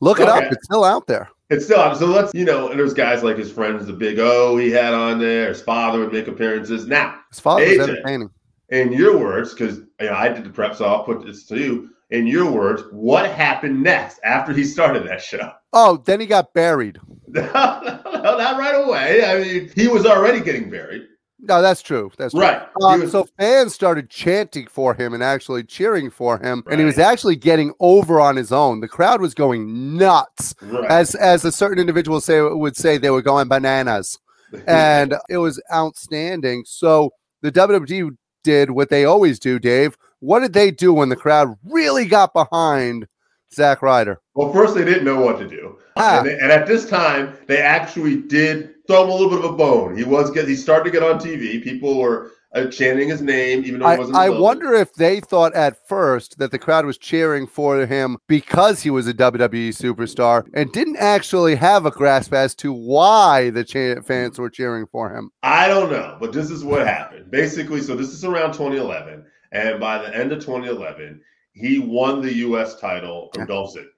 Look 0.00 0.20
it 0.20 0.28
up; 0.28 0.44
it's 0.44 0.64
still 0.64 0.84
out 0.84 1.06
there. 1.08 1.28
it's 1.50 1.64
still 1.66 1.80
on. 1.80 1.94
So 1.96 2.06
let's 2.06 2.32
you 2.32 2.44
know, 2.44 2.68
and 2.68 2.78
there's 2.78 2.94
guys 2.94 3.22
like 3.24 3.36
his 3.36 3.50
friends, 3.52 3.84
the 3.86 3.92
Big 3.92 4.18
O, 4.20 4.56
he 4.56 4.70
had 4.70 4.94
on 4.94 5.18
there. 5.18 5.48
His 5.48 5.60
father 5.60 5.98
would 5.98 6.12
make 6.12 6.26
appearances. 6.28 6.86
Now, 6.86 7.16
His 7.30 7.40
father 7.40 7.66
was 7.66 7.78
entertaining. 7.88 8.30
in 8.70 8.92
your 8.92 9.18
words, 9.18 9.52
because 9.54 9.78
you 10.00 10.06
know 10.06 10.14
I 10.14 10.28
did 10.28 10.44
the 10.44 10.50
prep, 10.50 10.74
so 10.76 10.84
I'll 10.86 11.02
put 11.04 11.26
this 11.26 11.44
to 11.46 11.58
you. 11.58 11.90
In 12.10 12.26
your 12.26 12.50
words, 12.50 12.82
what 12.90 13.30
happened 13.30 13.82
next 13.82 14.18
after 14.24 14.52
he 14.52 14.64
started 14.64 15.06
that 15.06 15.22
show? 15.22 15.52
Oh, 15.72 16.02
then 16.04 16.20
he 16.20 16.26
got 16.26 16.52
buried. 16.52 16.98
no, 17.28 17.40
no, 17.54 18.00
no, 18.20 18.36
not 18.36 18.58
right 18.58 18.74
away. 18.74 19.24
I 19.24 19.38
mean, 19.40 19.70
he 19.74 19.86
was 19.86 20.04
already 20.04 20.40
getting 20.40 20.68
buried. 20.68 21.02
No, 21.42 21.62
that's 21.62 21.80
true. 21.80 22.10
That's 22.18 22.34
true. 22.34 22.42
Right. 22.42 22.62
Um, 22.82 23.02
was- 23.02 23.12
so 23.12 23.26
fans 23.38 23.72
started 23.74 24.10
chanting 24.10 24.66
for 24.66 24.92
him 24.94 25.14
and 25.14 25.22
actually 25.22 25.64
cheering 25.64 26.10
for 26.10 26.38
him, 26.38 26.62
and 26.70 26.80
he 26.80 26.84
was 26.84 26.98
actually 26.98 27.36
getting 27.36 27.72
over 27.80 28.20
on 28.20 28.36
his 28.36 28.52
own. 28.52 28.80
The 28.80 28.88
crowd 28.88 29.20
was 29.20 29.32
going 29.32 29.96
nuts, 29.96 30.54
right. 30.60 30.90
as 30.90 31.14
as 31.14 31.44
a 31.44 31.52
certain 31.52 31.78
individual 31.78 32.20
say 32.20 32.42
would 32.42 32.76
say 32.76 32.98
they 32.98 33.10
were 33.10 33.22
going 33.22 33.48
bananas, 33.48 34.18
and 34.66 35.14
it 35.30 35.38
was 35.38 35.62
outstanding. 35.72 36.64
So 36.66 37.10
the 37.40 37.52
WWE 37.52 38.16
did 38.44 38.70
what 38.70 38.90
they 38.90 39.04
always 39.04 39.38
do, 39.38 39.58
Dave. 39.58 39.96
What 40.20 40.40
did 40.40 40.52
they 40.52 40.70
do 40.70 40.92
when 40.92 41.08
the 41.08 41.16
crowd 41.16 41.54
really 41.64 42.04
got 42.06 42.32
behind 42.32 43.06
Zack 43.54 43.82
Ryder? 43.82 44.20
Well, 44.34 44.52
first 44.52 44.74
they 44.74 44.84
didn't 44.84 45.04
know 45.04 45.20
what 45.20 45.38
to 45.38 45.48
do, 45.48 45.76
Ah. 45.96 46.18
and, 46.18 46.28
they- 46.28 46.38
and 46.38 46.52
at 46.52 46.66
this 46.66 46.88
time 46.88 47.34
they 47.46 47.58
actually 47.58 48.16
did 48.16 48.70
throw 48.86 49.04
him 49.04 49.10
a 49.10 49.12
little 49.14 49.30
bit 49.30 49.38
of 49.44 49.44
a 49.52 49.56
bone. 49.56 49.96
He 49.96 50.04
was 50.04 50.34
he 50.34 50.54
started 50.56 50.84
to 50.84 50.90
get 50.90 51.02
on 51.02 51.18
TV. 51.18 51.62
People 51.62 51.98
were 51.98 52.30
uh, 52.52 52.66
chanting 52.66 53.08
his 53.08 53.22
name, 53.22 53.64
even 53.64 53.78
though 53.78 53.86
he 53.86 53.94
I, 53.94 53.98
wasn't. 53.98 54.16
I 54.16 54.28
wonder 54.28 54.74
if 54.74 54.92
they 54.94 55.20
thought 55.20 55.54
at 55.54 55.76
first 55.88 56.38
that 56.38 56.50
the 56.50 56.58
crowd 56.58 56.84
was 56.84 56.98
cheering 56.98 57.46
for 57.46 57.86
him 57.86 58.16
because 58.26 58.82
he 58.82 58.90
was 58.90 59.06
a 59.06 59.14
WWE 59.14 59.68
superstar 59.68 60.44
and 60.52 60.72
didn't 60.72 60.96
actually 60.96 61.54
have 61.54 61.86
a 61.86 61.92
grasp 61.92 62.32
as 62.34 62.56
to 62.56 62.72
why 62.72 63.50
the 63.50 63.62
cha- 63.62 64.00
fans 64.02 64.36
were 64.38 64.50
cheering 64.50 64.84
for 64.86 65.14
him. 65.14 65.30
I 65.44 65.68
don't 65.68 65.92
know, 65.92 66.16
but 66.20 66.32
this 66.32 66.50
is 66.50 66.64
what 66.64 66.84
happened. 66.86 67.30
Basically, 67.30 67.80
so 67.80 67.94
this 67.94 68.08
is 68.08 68.24
around 68.24 68.52
2011, 68.54 69.24
and 69.52 69.80
by 69.80 69.98
the 69.98 70.14
end 70.16 70.32
of 70.32 70.40
2011, 70.40 71.20
he 71.52 71.78
won 71.78 72.22
the 72.22 72.34
U.S. 72.34 72.78
title 72.78 73.30
from 73.34 73.46
Dolph 73.46 73.74
Ziggler, 73.74 73.88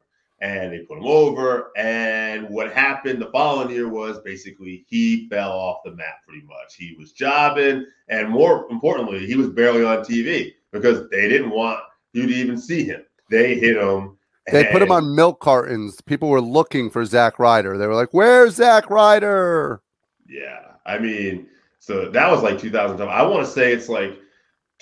and 0.40 0.72
they 0.72 0.80
put 0.80 0.98
him 0.98 1.04
over. 1.04 1.70
And 1.76 2.48
what 2.48 2.72
happened 2.72 3.20
the 3.20 3.30
following 3.30 3.70
year 3.70 3.88
was 3.88 4.20
basically 4.20 4.84
he 4.88 5.28
fell 5.28 5.52
off 5.52 5.82
the 5.84 5.92
map 5.92 6.24
pretty 6.26 6.46
much. 6.46 6.74
He 6.76 6.96
was 6.98 7.12
jobbing, 7.12 7.86
and 8.08 8.28
more 8.28 8.66
importantly, 8.70 9.26
he 9.26 9.36
was 9.36 9.50
barely 9.50 9.84
on 9.84 9.98
TV 9.98 10.52
because 10.72 11.08
they 11.10 11.28
didn't 11.28 11.50
want 11.50 11.80
you 12.12 12.26
to 12.26 12.34
even 12.34 12.58
see 12.58 12.84
him. 12.84 13.02
They 13.30 13.54
hit 13.54 13.76
him. 13.76 14.16
They 14.50 14.64
put 14.72 14.82
him 14.82 14.90
on 14.90 15.14
milk 15.14 15.40
cartons. 15.40 16.00
People 16.00 16.28
were 16.28 16.40
looking 16.40 16.90
for 16.90 17.04
Zack 17.04 17.38
Ryder. 17.38 17.78
They 17.78 17.86
were 17.86 17.94
like, 17.94 18.12
"Where's 18.12 18.56
Zack 18.56 18.90
Ryder?" 18.90 19.82
Yeah, 20.28 20.72
I 20.84 20.98
mean, 20.98 21.46
so 21.78 22.10
that 22.10 22.30
was 22.30 22.42
like 22.42 22.58
2012. 22.58 23.08
I 23.08 23.22
want 23.22 23.46
to 23.46 23.52
say 23.52 23.72
it's 23.72 23.88
like 23.88 24.18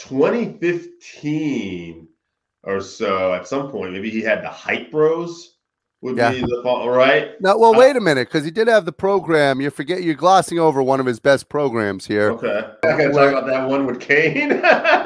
2015 0.00 2.09
or 2.64 2.80
so. 2.80 3.33
At 3.33 3.47
some 3.47 3.71
point, 3.71 3.92
maybe 3.92 4.11
he 4.11 4.23
had 4.23 4.42
the 4.42 4.49
Hype 4.49 4.90
Bros. 4.90 5.60
Would 6.02 6.16
Yeah. 6.16 6.30
be 6.33 6.40
the 6.40 6.61
fall, 6.62 6.88
right? 6.88 7.33
No, 7.42 7.59
well, 7.59 7.75
Uh, 7.75 7.78
wait 7.78 7.95
a 7.95 8.00
minute, 8.00 8.28
because 8.28 8.42
he 8.42 8.50
did 8.50 8.69
have 8.69 8.87
the 8.87 8.92
program. 8.92 9.61
You 9.61 9.69
forget 9.69 10.02
you're 10.02 10.14
glossing 10.14 10.59
over 10.59 10.83
one 10.83 10.99
of 10.99 11.04
his 11.04 11.21
best 11.21 11.50
programs 11.50 12.07
here, 12.07 12.30
Okay, 12.30 12.64
I 12.85 12.88
gotta 12.88 13.11
talk 13.12 13.28
about 13.33 13.47
that 13.49 13.69
one 13.69 13.85
with 13.85 14.00
Kane. 14.00 14.50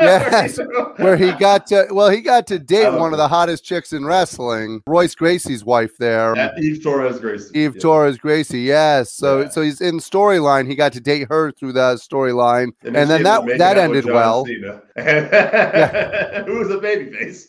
Yes, 0.05 0.59
where 0.99 1.17
he 1.17 1.33
got 1.33 1.67
to. 1.69 1.87
Well, 1.91 2.11
he 2.11 2.21
got 2.21 2.47
to 2.49 2.59
date 2.59 2.93
one 2.93 3.13
of 3.13 3.19
the 3.19 3.27
hottest 3.29 3.65
chicks 3.65 3.93
in 3.93 4.05
wrestling, 4.05 4.83
Royce 4.87 5.15
Gracie's 5.15 5.65
wife 5.65 5.97
there. 5.99 6.37
At 6.37 6.59
Eve 6.63 6.83
Torres 6.83 7.19
Gracie. 7.21 7.59
Eve 7.59 7.75
Yeah. 7.77 7.81
Torres 7.81 8.19
Gracie, 8.19 8.61
yes. 8.61 9.13
So 9.13 9.43
Yeah. 9.43 9.49
so 9.49 9.63
he's 9.63 9.81
in 9.81 9.99
storyline. 9.99 10.67
He 10.69 10.75
got 10.77 10.93
to 10.93 11.01
date 11.01 11.27
her 11.29 11.51
through 11.53 11.73
the 11.73 11.95
storyline, 11.97 12.71
and, 12.85 12.95
then 12.95 13.23
that 13.25 13.43
that 13.59 13.79
ended 13.79 14.05
well. 14.05 14.45
Who 14.45 14.53
was 16.59 16.71
a 16.71 16.79
babyface? 16.79 17.47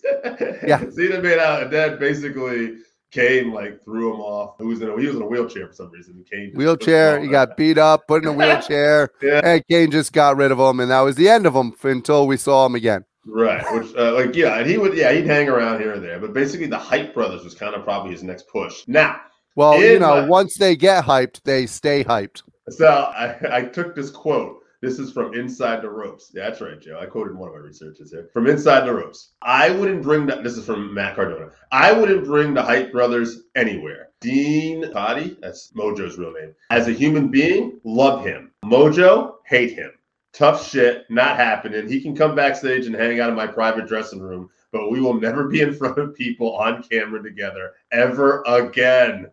Yeah. 0.67 0.81
Cena 0.91 1.21
made 1.21 1.39
out, 1.39 1.63
and 1.63 1.71
then 1.71 1.99
basically 1.99 2.73
Kane 3.15 3.51
like 3.51 3.83
threw 3.83 4.13
him 4.13 4.19
off. 4.21 4.55
Who 4.59 4.67
was 4.67 4.81
in 4.81 4.89
a, 4.89 4.99
he 4.99 5.07
was 5.07 5.15
in 5.15 5.21
a 5.21 5.25
wheelchair 5.25 5.67
for 5.67 5.73
some 5.73 5.89
reason. 5.91 6.23
Kane 6.31 6.47
just 6.49 6.57
Wheelchair, 6.57 7.19
he 7.19 7.27
got 7.27 7.55
beat 7.57 7.77
up, 7.77 8.07
put 8.07 8.23
in 8.23 8.29
a 8.29 8.33
wheelchair, 8.41 9.09
Yeah. 9.21 9.41
and 9.43 9.63
Kane 9.69 9.89
just 9.91 10.13
got 10.13 10.37
rid 10.37 10.51
of 10.51 10.59
him, 10.59 10.79
and 10.79 10.91
that 10.91 11.01
was 11.01 11.15
the 11.15 11.29
end 11.29 11.45
of 11.45 11.53
him 11.55 11.73
until 11.83 12.27
we 12.27 12.37
saw 12.37 12.65
him 12.65 12.75
again. 12.75 13.05
Right, 13.27 13.63
which 13.73 13.95
uh, 13.95 14.13
like 14.13 14.35
yeah, 14.35 14.59
and 14.59 14.69
he 14.69 14.77
would 14.77 14.95
yeah 14.95 15.11
he'd 15.11 15.25
hang 15.25 15.49
around 15.49 15.79
here 15.79 15.93
and 15.93 16.03
there, 16.03 16.19
but 16.19 16.33
basically 16.33 16.67
the 16.67 16.77
Hype 16.77 17.13
Brothers 17.13 17.43
was 17.43 17.55
kind 17.55 17.73
of 17.73 17.83
probably 17.83 18.11
his 18.11 18.21
next 18.21 18.47
push. 18.49 18.83
Now, 18.87 19.19
Well, 19.55 19.81
you 19.81 19.97
know, 19.97 20.21
my- 20.21 20.27
once 20.27 20.57
they 20.57 20.75
get 20.75 21.03
hyped, 21.05 21.41
they 21.43 21.65
stay 21.65 22.03
hyped. 22.03 22.43
so 22.69 22.85
I, 22.87 23.37
I 23.51 23.61
took 23.63 23.95
this 23.95 24.11
quote. 24.11 24.57
This 24.85 24.99
is 24.99 25.11
from 25.11 25.33
Inside 25.33 25.81
the 25.81 25.89
Ropes. 25.89 26.29
Yeah, 26.31 26.47
that's 26.47 26.61
right, 26.61 26.79
Joe. 26.79 26.99
I 27.01 27.07
quoted 27.07 27.35
one 27.35 27.49
of 27.49 27.55
my 27.55 27.61
researchers 27.61 28.11
here 28.11 28.29
from 28.31 28.45
Inside 28.45 28.85
the 28.85 28.93
Ropes. 28.93 29.31
I 29.41 29.71
wouldn't 29.71 30.03
bring 30.03 30.27
that. 30.27 30.43
This 30.43 30.57
is 30.57 30.65
from 30.67 30.93
Matt 30.93 31.15
Cardona. 31.15 31.49
I 31.71 31.91
wouldn't 31.91 32.23
bring 32.23 32.53
the 32.53 32.61
Hype 32.61 32.91
Brothers 32.91 33.45
anywhere. 33.55 34.09
Dean 34.21 34.83
Muhtadi, 34.83 35.41
that's 35.41 35.71
Mojo's 35.75 36.19
real 36.19 36.33
name. 36.33 36.53
As 36.69 36.87
a 36.87 36.91
human 36.91 37.29
being, 37.29 37.79
love 37.83 38.23
him. 38.23 38.51
Mojo, 38.63 39.37
hate 39.47 39.73
him. 39.73 39.91
Tough 40.33 40.69
shit, 40.69 41.05
not 41.09 41.35
happening. 41.35 41.89
He 41.89 41.99
can 41.99 42.15
come 42.15 42.35
backstage 42.35 42.85
and 42.85 42.93
hang 42.93 43.19
out 43.19 43.31
in 43.31 43.35
my 43.35 43.47
private 43.47 43.87
dressing 43.87 44.19
room, 44.19 44.51
but 44.75 44.91
we 44.91 44.99
will 44.99 45.13
never 45.13 45.47
be 45.47 45.61
in 45.61 45.73
front 45.73 45.97
of 45.97 46.13
people 46.13 46.53
on 46.57 46.83
camera 46.83 47.23
together 47.23 47.75
ever 47.93 48.43
again. 48.45 49.25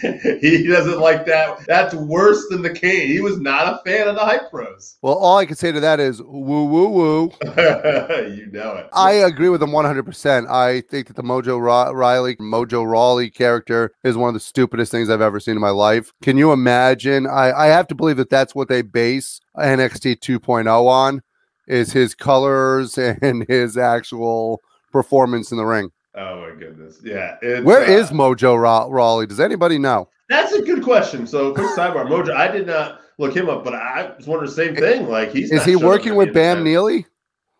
he 0.40 0.64
doesn't 0.68 1.00
like 1.00 1.26
that. 1.26 1.66
That's 1.66 1.92
worse 1.92 2.46
than 2.50 2.62
the 2.62 2.72
Kane. 2.72 3.08
He 3.08 3.20
was 3.20 3.40
not 3.40 3.66
a 3.66 3.80
fan 3.84 4.06
of 4.06 4.14
the 4.14 4.24
Hype 4.24 4.48
Bros. 4.52 4.96
Well, 5.02 5.16
all 5.16 5.38
I 5.38 5.46
can 5.46 5.56
say 5.56 5.72
to 5.72 5.80
that 5.80 5.98
is 5.98 6.22
woo 6.22 6.66
woo 6.66 6.88
woo. 6.88 7.32
you 7.42 8.46
know 8.52 8.76
it. 8.76 8.88
I 8.92 9.10
agree 9.10 9.48
with 9.48 9.60
him 9.60 9.70
100%. 9.70 10.48
I 10.48 10.82
think 10.82 11.08
that 11.08 11.16
the 11.16 11.24
Mojo 11.24 11.60
Ra- 11.60 11.90
Riley, 11.90 12.36
Mojo 12.36 12.88
Rawley 12.88 13.28
character 13.28 13.90
is 14.04 14.16
one 14.16 14.28
of 14.28 14.34
the 14.34 14.40
stupidest 14.40 14.92
things 14.92 15.10
I've 15.10 15.20
ever 15.20 15.40
seen 15.40 15.56
in 15.56 15.60
my 15.60 15.70
life. 15.70 16.12
Can 16.22 16.38
you 16.38 16.52
imagine? 16.52 17.26
I, 17.26 17.50
I 17.50 17.66
have 17.66 17.88
to 17.88 17.96
believe 17.96 18.18
that 18.18 18.30
that's 18.30 18.54
what 18.54 18.68
they 18.68 18.82
base 18.82 19.40
NXT 19.56 20.20
2.0 20.20 20.86
on 20.86 21.22
is 21.70 21.92
his 21.92 22.14
colors 22.14 22.98
and 23.22 23.46
his 23.48 23.76
actual 23.76 24.60
performance 24.92 25.52
in 25.52 25.58
the 25.58 25.64
ring. 25.64 25.90
oh 26.16 26.40
my 26.40 26.58
goodness. 26.58 27.00
Yeah. 27.02 27.36
it's, 27.40 27.64
Where 27.64 27.82
uh, 27.82 27.90
is 27.90 28.10
Mojo 28.10 28.60
Ra- 28.60 28.86
Rawley? 28.88 29.26
Does 29.26 29.40
anybody 29.40 29.78
know? 29.78 30.08
That's 30.28 30.52
a 30.52 30.62
good 30.62 30.82
question. 30.82 31.26
So 31.26 31.52
quick 31.54 31.68
sidebar, 31.68 32.06
Mojo. 32.06 32.34
I 32.34 32.48
did 32.48 32.66
not 32.66 33.00
look 33.18 33.34
him 33.34 33.48
up, 33.48 33.64
but 33.64 33.74
I 33.74 34.12
was 34.16 34.26
wondering 34.26 34.50
the 34.50 34.54
same 34.56 34.76
thing. 34.76 35.08
Like 35.08 35.30
he's 35.30 35.50
Is 35.50 35.64
he 35.64 35.76
working 35.76 36.14
with 36.16 36.32
Bam. 36.34 36.64
Neely? 36.64 37.06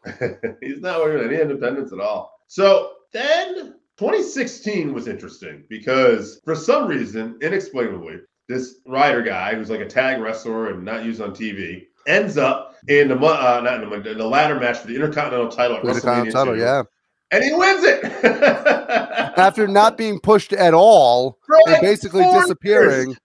he's 0.61 0.81
not 0.81 1.01
working 1.01 1.19
with 1.19 1.27
any 1.33 1.41
independence 1.41 1.93
at 1.93 2.01
all. 2.01 2.41
So 2.47 2.93
then 3.13 3.75
2016 3.99 4.95
was 4.95 5.07
interesting 5.09 5.65
because 5.69 6.41
for 6.45 6.55
some 6.55 6.87
reason, 6.89 7.39
inexplicably, 7.43 8.21
this 8.49 8.77
Ryder 8.87 9.23
guy 9.23 9.55
who's 9.55 9.71
like 9.71 9.81
a 9.81 9.87
tag 9.87 10.21
wrestler 10.21 10.71
and 10.71 10.85
not 10.85 11.05
used 11.05 11.21
on 11.21 11.33
TV 11.33 11.87
ends 12.07 12.39
up 12.39 12.70
in 12.89 13.09
the 13.09 13.17
uh, 13.17 13.61
not 13.63 13.83
in 13.83 13.89
the, 13.91 14.11
in 14.11 14.19
the 14.19 14.27
ladder 14.27 14.59
match 14.59 14.79
for 14.79 14.87
the 14.89 14.95
Intercontinental 14.95 15.51
title 15.51 15.81
With 15.83 16.03
title, 16.03 16.55
2, 16.55 16.59
yeah. 16.59 16.83
and 17.31 17.45
he 17.45 17.53
wins 17.53 17.85
it 17.85 18.05
After 19.39 19.67
not 19.69 19.97
being 19.97 20.19
pushed 20.21 20.53
at 20.53 20.75
all 20.75 21.39
and 21.67 21.81
basically 21.81 22.25
disappearing, 22.25 23.17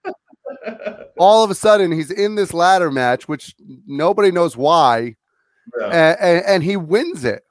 all 1.18 1.44
of 1.44 1.50
a 1.50 1.54
sudden 1.54 1.92
he's 1.92 2.10
in 2.10 2.34
this 2.34 2.52
ladder 2.54 2.90
match, 2.90 3.28
which 3.28 3.54
nobody 3.86 4.30
knows 4.30 4.56
why, 4.56 5.16
Yeah, 5.80 5.86
and, 5.86 6.18
and, 6.20 6.44
and 6.46 6.62
he 6.62 6.76
wins 6.76 7.24
it. 7.24 7.42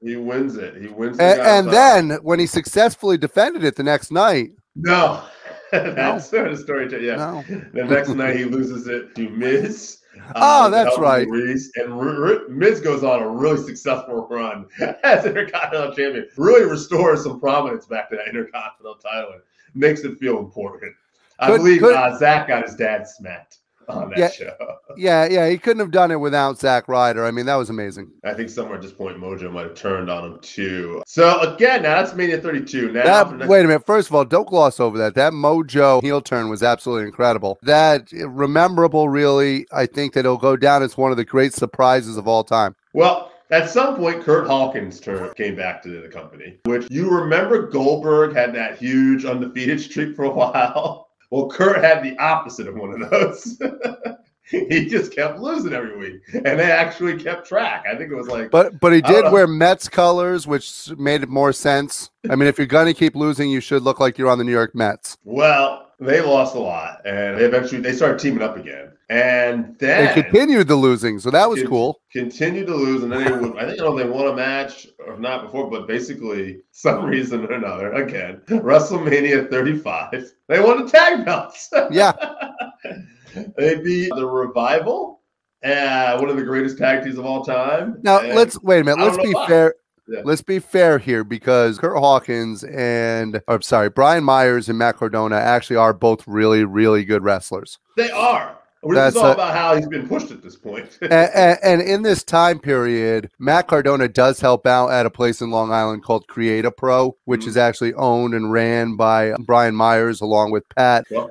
he 0.00 0.16
wins 0.16 0.56
it. 0.56 0.80
He 0.80 0.88
wins. 0.88 1.16
the 1.18 1.24
And, 1.24 1.68
then 1.70 2.10
when 2.22 2.38
he 2.38 2.46
successfully 2.46 3.18
defended 3.18 3.64
it 3.64 3.76
the 3.76 3.82
next 3.82 4.10
night, 4.12 4.50
no, 4.76 5.22
that's 5.72 6.28
sort 6.28 6.48
of 6.52 6.58
story. 6.58 6.88
to- 6.88 7.00
Yeah. 7.02 7.16
no, 7.16 7.44
The 7.72 7.84
next 7.84 8.10
night 8.10 8.36
he 8.36 8.44
loses 8.44 8.86
it 8.86 9.14
to 9.16 9.28
Miz. 9.30 9.98
Oh, 10.34 10.64
um, 10.66 10.70
that's 10.70 10.98
right. 10.98 11.26
And 11.28 11.92
R- 11.92 12.26
R- 12.26 12.48
Miz 12.48 12.80
goes 12.80 13.02
on 13.04 13.22
a 13.22 13.28
really 13.28 13.62
successful 13.62 14.26
run 14.30 14.66
as 15.02 15.26
Intercontinental 15.26 15.94
Champion. 15.94 16.28
Really 16.36 16.64
restores 16.64 17.22
some 17.24 17.40
prominence 17.40 17.86
back 17.86 18.10
to 18.10 18.16
that 18.16 18.28
Intercontinental 18.28 18.96
title 18.96 19.32
and 19.32 19.42
makes 19.74 20.00
it 20.00 20.18
feel 20.18 20.38
important. 20.38 20.92
I 21.38 21.48
Could- 21.48 21.58
believe 21.58 21.80
could- 21.80 21.94
uh, 21.96 22.16
Zach 22.18 22.48
got 22.48 22.64
his 22.64 22.74
dad 22.74 23.06
smacked 23.08 23.58
on 23.88 24.10
that 24.10 24.18
Yeah. 24.18 24.30
show. 24.30 24.54
yeah, 24.96 25.26
yeah, 25.28 25.48
he 25.48 25.58
couldn't 25.58 25.80
have 25.80 25.90
done 25.90 26.10
it 26.10 26.20
without 26.20 26.58
Zack 26.58 26.88
Ryder. 26.88 27.24
I 27.24 27.30
mean, 27.30 27.46
that 27.46 27.56
was 27.56 27.70
amazing. 27.70 28.10
I 28.24 28.34
think 28.34 28.50
somewhere 28.50 28.76
at 28.76 28.82
this 28.82 28.92
point 28.92 29.18
Mojo 29.18 29.50
might 29.52 29.64
have 29.64 29.74
turned 29.74 30.10
on 30.10 30.24
him 30.24 30.38
too. 30.40 31.02
So 31.06 31.40
again, 31.40 31.82
now 31.82 32.02
that's 32.02 32.14
Mania 32.14 32.40
32. 32.40 32.92
Now 32.92 33.04
That, 33.24 33.36
next- 33.36 33.48
wait 33.48 33.64
a 33.64 33.68
minute. 33.68 33.86
First 33.86 34.08
of 34.08 34.14
all, 34.14 34.24
don't 34.24 34.48
gloss 34.48 34.80
over 34.80 34.96
that. 34.98 35.14
That 35.14 35.32
Mojo 35.32 36.02
heel 36.02 36.20
turn 36.20 36.48
was 36.48 36.62
absolutely 36.62 37.06
incredible. 37.06 37.58
That 37.62 38.12
eh, 38.12 38.24
rememberable, 38.26 39.08
really. 39.08 39.66
I 39.72 39.86
think 39.86 40.14
that 40.14 40.20
it'll 40.20 40.36
go 40.36 40.56
down 40.56 40.82
as 40.82 40.96
one 40.96 41.10
of 41.10 41.16
the 41.16 41.24
great 41.24 41.54
surprises 41.54 42.16
of 42.16 42.26
all 42.28 42.44
time. 42.44 42.74
Well, 42.92 43.30
at 43.50 43.68
some 43.68 43.96
point, 43.96 44.22
Kurt 44.22 44.46
Hawkins 44.46 44.98
turn 45.00 45.30
came 45.34 45.54
back 45.54 45.82
to 45.82 46.00
the 46.00 46.08
company, 46.08 46.56
which 46.64 46.86
you 46.90 47.10
remember 47.10 47.68
Goldberg 47.68 48.34
had 48.34 48.54
that 48.54 48.78
huge 48.78 49.24
undefeated 49.26 49.80
streak 49.80 50.16
for 50.16 50.24
a 50.24 50.30
while. 50.34 51.03
Well, 51.34 51.48
Kurt 51.48 51.82
had 51.82 52.04
the 52.04 52.16
opposite 52.18 52.68
of 52.68 52.76
one 52.76 53.02
of 53.02 53.10
those. 53.10 53.60
he 54.50 54.86
just 54.86 55.12
kept 55.14 55.38
losing 55.38 55.72
every 55.72 55.96
week, 55.96 56.20
and 56.34 56.58
they 56.58 56.70
actually 56.70 57.16
kept 57.22 57.46
track. 57.48 57.84
I 57.90 57.94
think 57.96 58.12
it 58.12 58.14
was 58.14 58.28
like, 58.28 58.50
But 58.50 58.78
but 58.80 58.92
he 58.92 59.00
did 59.00 59.30
wear 59.32 59.46
Mets 59.46 59.88
colors, 59.88 60.46
which 60.46 60.90
made 60.98 61.22
it 61.22 61.28
more 61.28 61.52
sense. 61.52 62.10
I 62.28 62.36
mean, 62.36 62.48
if 62.48 62.58
you're 62.58 62.66
gonna 62.66 62.94
keep 62.94 63.14
losing, 63.14 63.50
you 63.50 63.60
should 63.60 63.82
look 63.82 64.00
like 64.00 64.18
you're 64.18 64.30
on 64.30 64.38
the 64.38 64.44
New 64.44 64.52
York 64.52 64.74
Mets. 64.74 65.16
well, 65.24 65.80
they 66.00 66.20
lost 66.20 66.56
a 66.56 66.58
lot, 66.58 67.00
and 67.06 67.38
they 67.38 67.44
eventually 67.44 67.80
they 67.80 67.92
started 67.92 68.18
teaming 68.18 68.42
up 68.42 68.56
again, 68.56 68.90
and 69.08 69.76
then 69.78 70.14
They 70.14 70.22
continued 70.22 70.66
the 70.68 70.74
losing, 70.74 71.20
so 71.20 71.30
that 71.30 71.48
was 71.48 71.60
Con- 71.60 71.68
cool. 71.70 72.00
Continued 72.12 72.66
to 72.66 72.74
lose, 72.74 73.04
and 73.04 73.12
then 73.12 73.24
they 73.24 73.30
would. 73.30 73.56
I 73.56 73.66
think 73.66 73.80
I 73.80 73.84
don't 73.84 73.96
know 73.96 74.02
they 74.02 74.08
won 74.10 74.26
a 74.26 74.34
match 74.34 74.88
or 75.06 75.16
not 75.16 75.44
before, 75.44 75.70
but 75.70 75.86
basically, 75.86 76.62
some 76.72 77.04
reason 77.04 77.44
or 77.46 77.52
another, 77.52 77.92
again, 77.92 78.42
WrestleMania 78.48 79.48
35, 79.48 80.32
they 80.48 80.60
won 80.60 80.84
the 80.84 80.90
tag 80.90 81.24
belts. 81.24 81.70
Yeah. 81.90 82.12
they 83.56 83.76
beat 83.76 84.10
the 84.14 84.26
Revival, 84.26 85.20
uh, 85.64 86.18
one 86.18 86.28
of 86.30 86.36
the 86.36 86.42
greatest 86.42 86.78
tag 86.78 87.04
teams 87.04 87.18
of 87.18 87.24
all 87.26 87.44
time. 87.44 87.98
Now 88.02 88.20
And- 88.20 88.34
let's 88.34 88.60
wait 88.62 88.80
a 88.80 88.84
minute. 88.84 89.04
Let's 89.04 89.22
be 89.22 89.32
why. 89.32 89.46
fair. 89.46 89.74
Yeah. 90.06 90.20
Let's 90.22 90.42
be 90.42 90.58
fair 90.58 90.98
here 90.98 91.24
because 91.24 91.78
Kurt 91.78 91.96
Hawkins 91.96 92.62
and 92.64 93.40
or 93.48 93.62
sorry, 93.62 93.88
Brian 93.88 94.22
Myers 94.22 94.68
and 94.68 94.76
Matt 94.76 94.96
Cardona 94.98 95.36
actually 95.36 95.76
are 95.76 95.94
both 95.94 96.26
really, 96.28 96.62
really 96.64 97.04
good 97.06 97.22
wrestlers. 97.24 97.78
They 97.96 98.10
are. 98.10 98.58
This 98.82 98.96
That's 98.96 99.16
is 99.16 99.22
all 99.22 99.28
a- 99.30 99.32
about 99.32 99.54
how 99.56 99.74
he's 99.76 99.88
been 99.88 100.06
pushed 100.06 100.30
at 100.30 100.42
this 100.42 100.56
point. 100.56 100.98
and, 101.02 101.58
and 101.64 101.80
in 101.80 102.02
this 102.02 102.22
time 102.22 102.58
period, 102.58 103.30
Matt 103.38 103.66
Cardona 103.66 104.06
does 104.08 104.40
help 104.40 104.66
out 104.66 104.88
at 104.90 105.06
a 105.06 105.10
place 105.10 105.40
in 105.40 105.50
Long 105.50 105.72
Island 105.72 106.02
called 106.04 106.26
Create 106.28 106.66
a 106.66 106.70
Pro, 106.70 107.16
which 107.24 107.44
Mhm. 107.44 107.48
is 107.48 107.56
actually 107.56 107.94
owned 107.94 108.34
and 108.34 108.52
ran 108.52 108.96
by 108.96 109.32
Brian 109.46 109.74
Myers 109.74 110.20
along 110.20 110.50
with 110.50 110.68
Pat. 110.68 111.06
Well, 111.10 111.30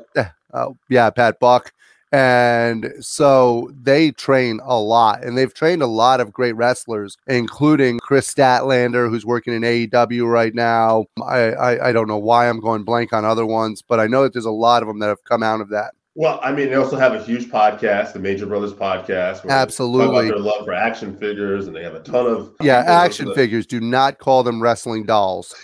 Uh, 0.52 0.70
yeah, 0.90 1.12
Pat 1.12 1.40
Buck. 1.40 1.72
And 2.14 2.94
so 3.00 3.72
they 3.74 4.12
train 4.12 4.60
a 4.64 4.80
lot, 4.80 5.24
and 5.24 5.36
they've 5.36 5.52
trained 5.52 5.82
a 5.82 5.88
lot 5.88 6.22
of 6.22 6.32
great 6.32 6.56
wrestlers, 6.56 7.18
including 7.26 7.98
Kris 7.98 8.32
Statlander, 8.32 9.10
who's 9.10 9.26
working 9.26 9.52
in 9.52 9.64
AEW 9.64 10.32
right 10.32 10.54
now. 10.54 11.08
I, 11.26 11.54
I, 11.54 11.90
I 11.90 11.92
don't 11.92 12.08
know 12.08 12.20
why 12.20 12.48
I'm 12.48 12.60
going 12.60 12.84
blank 12.84 13.14
on 13.14 13.26
other 13.26 13.48
ones, 13.48 13.82
but 13.82 14.00
I 14.00 14.06
know 14.06 14.22
that 14.22 14.34
there's 14.34 14.46
a 14.46 14.52
lot 14.52 14.84
of 14.84 14.88
them 14.88 15.00
that 15.00 15.08
have 15.08 15.24
come 15.24 15.42
out 15.42 15.60
of 15.60 15.70
that. 15.70 15.96
well, 16.14 16.40
I 16.44 16.52
mean, 16.52 16.70
they 16.70 16.76
also 16.76 16.98
have 16.98 17.16
a 17.16 17.24
huge 17.24 17.50
podcast, 17.50 18.14
the 18.14 18.20
Major 18.20 18.46
Brothers 18.46 18.74
podcast. 18.74 19.44
where 19.44 19.48
they 19.48 19.62
Absolutely. 19.62 20.06
Talk 20.06 20.14
about 20.14 20.28
their 20.28 20.40
love 20.40 20.66
for 20.66 20.74
action 20.74 21.18
figures, 21.18 21.66
and 21.66 21.76
they 21.76 21.82
have 21.82 21.96
a 21.96 22.02
ton 22.02 22.28
of 22.28 22.54
Yeah, 22.62 22.84
action 22.86 23.34
figures. 23.34 23.66
Do 23.66 23.82
not 23.82 24.20
call 24.20 24.44
them 24.44 24.62
wrestling 24.62 25.06
dolls. 25.08 25.56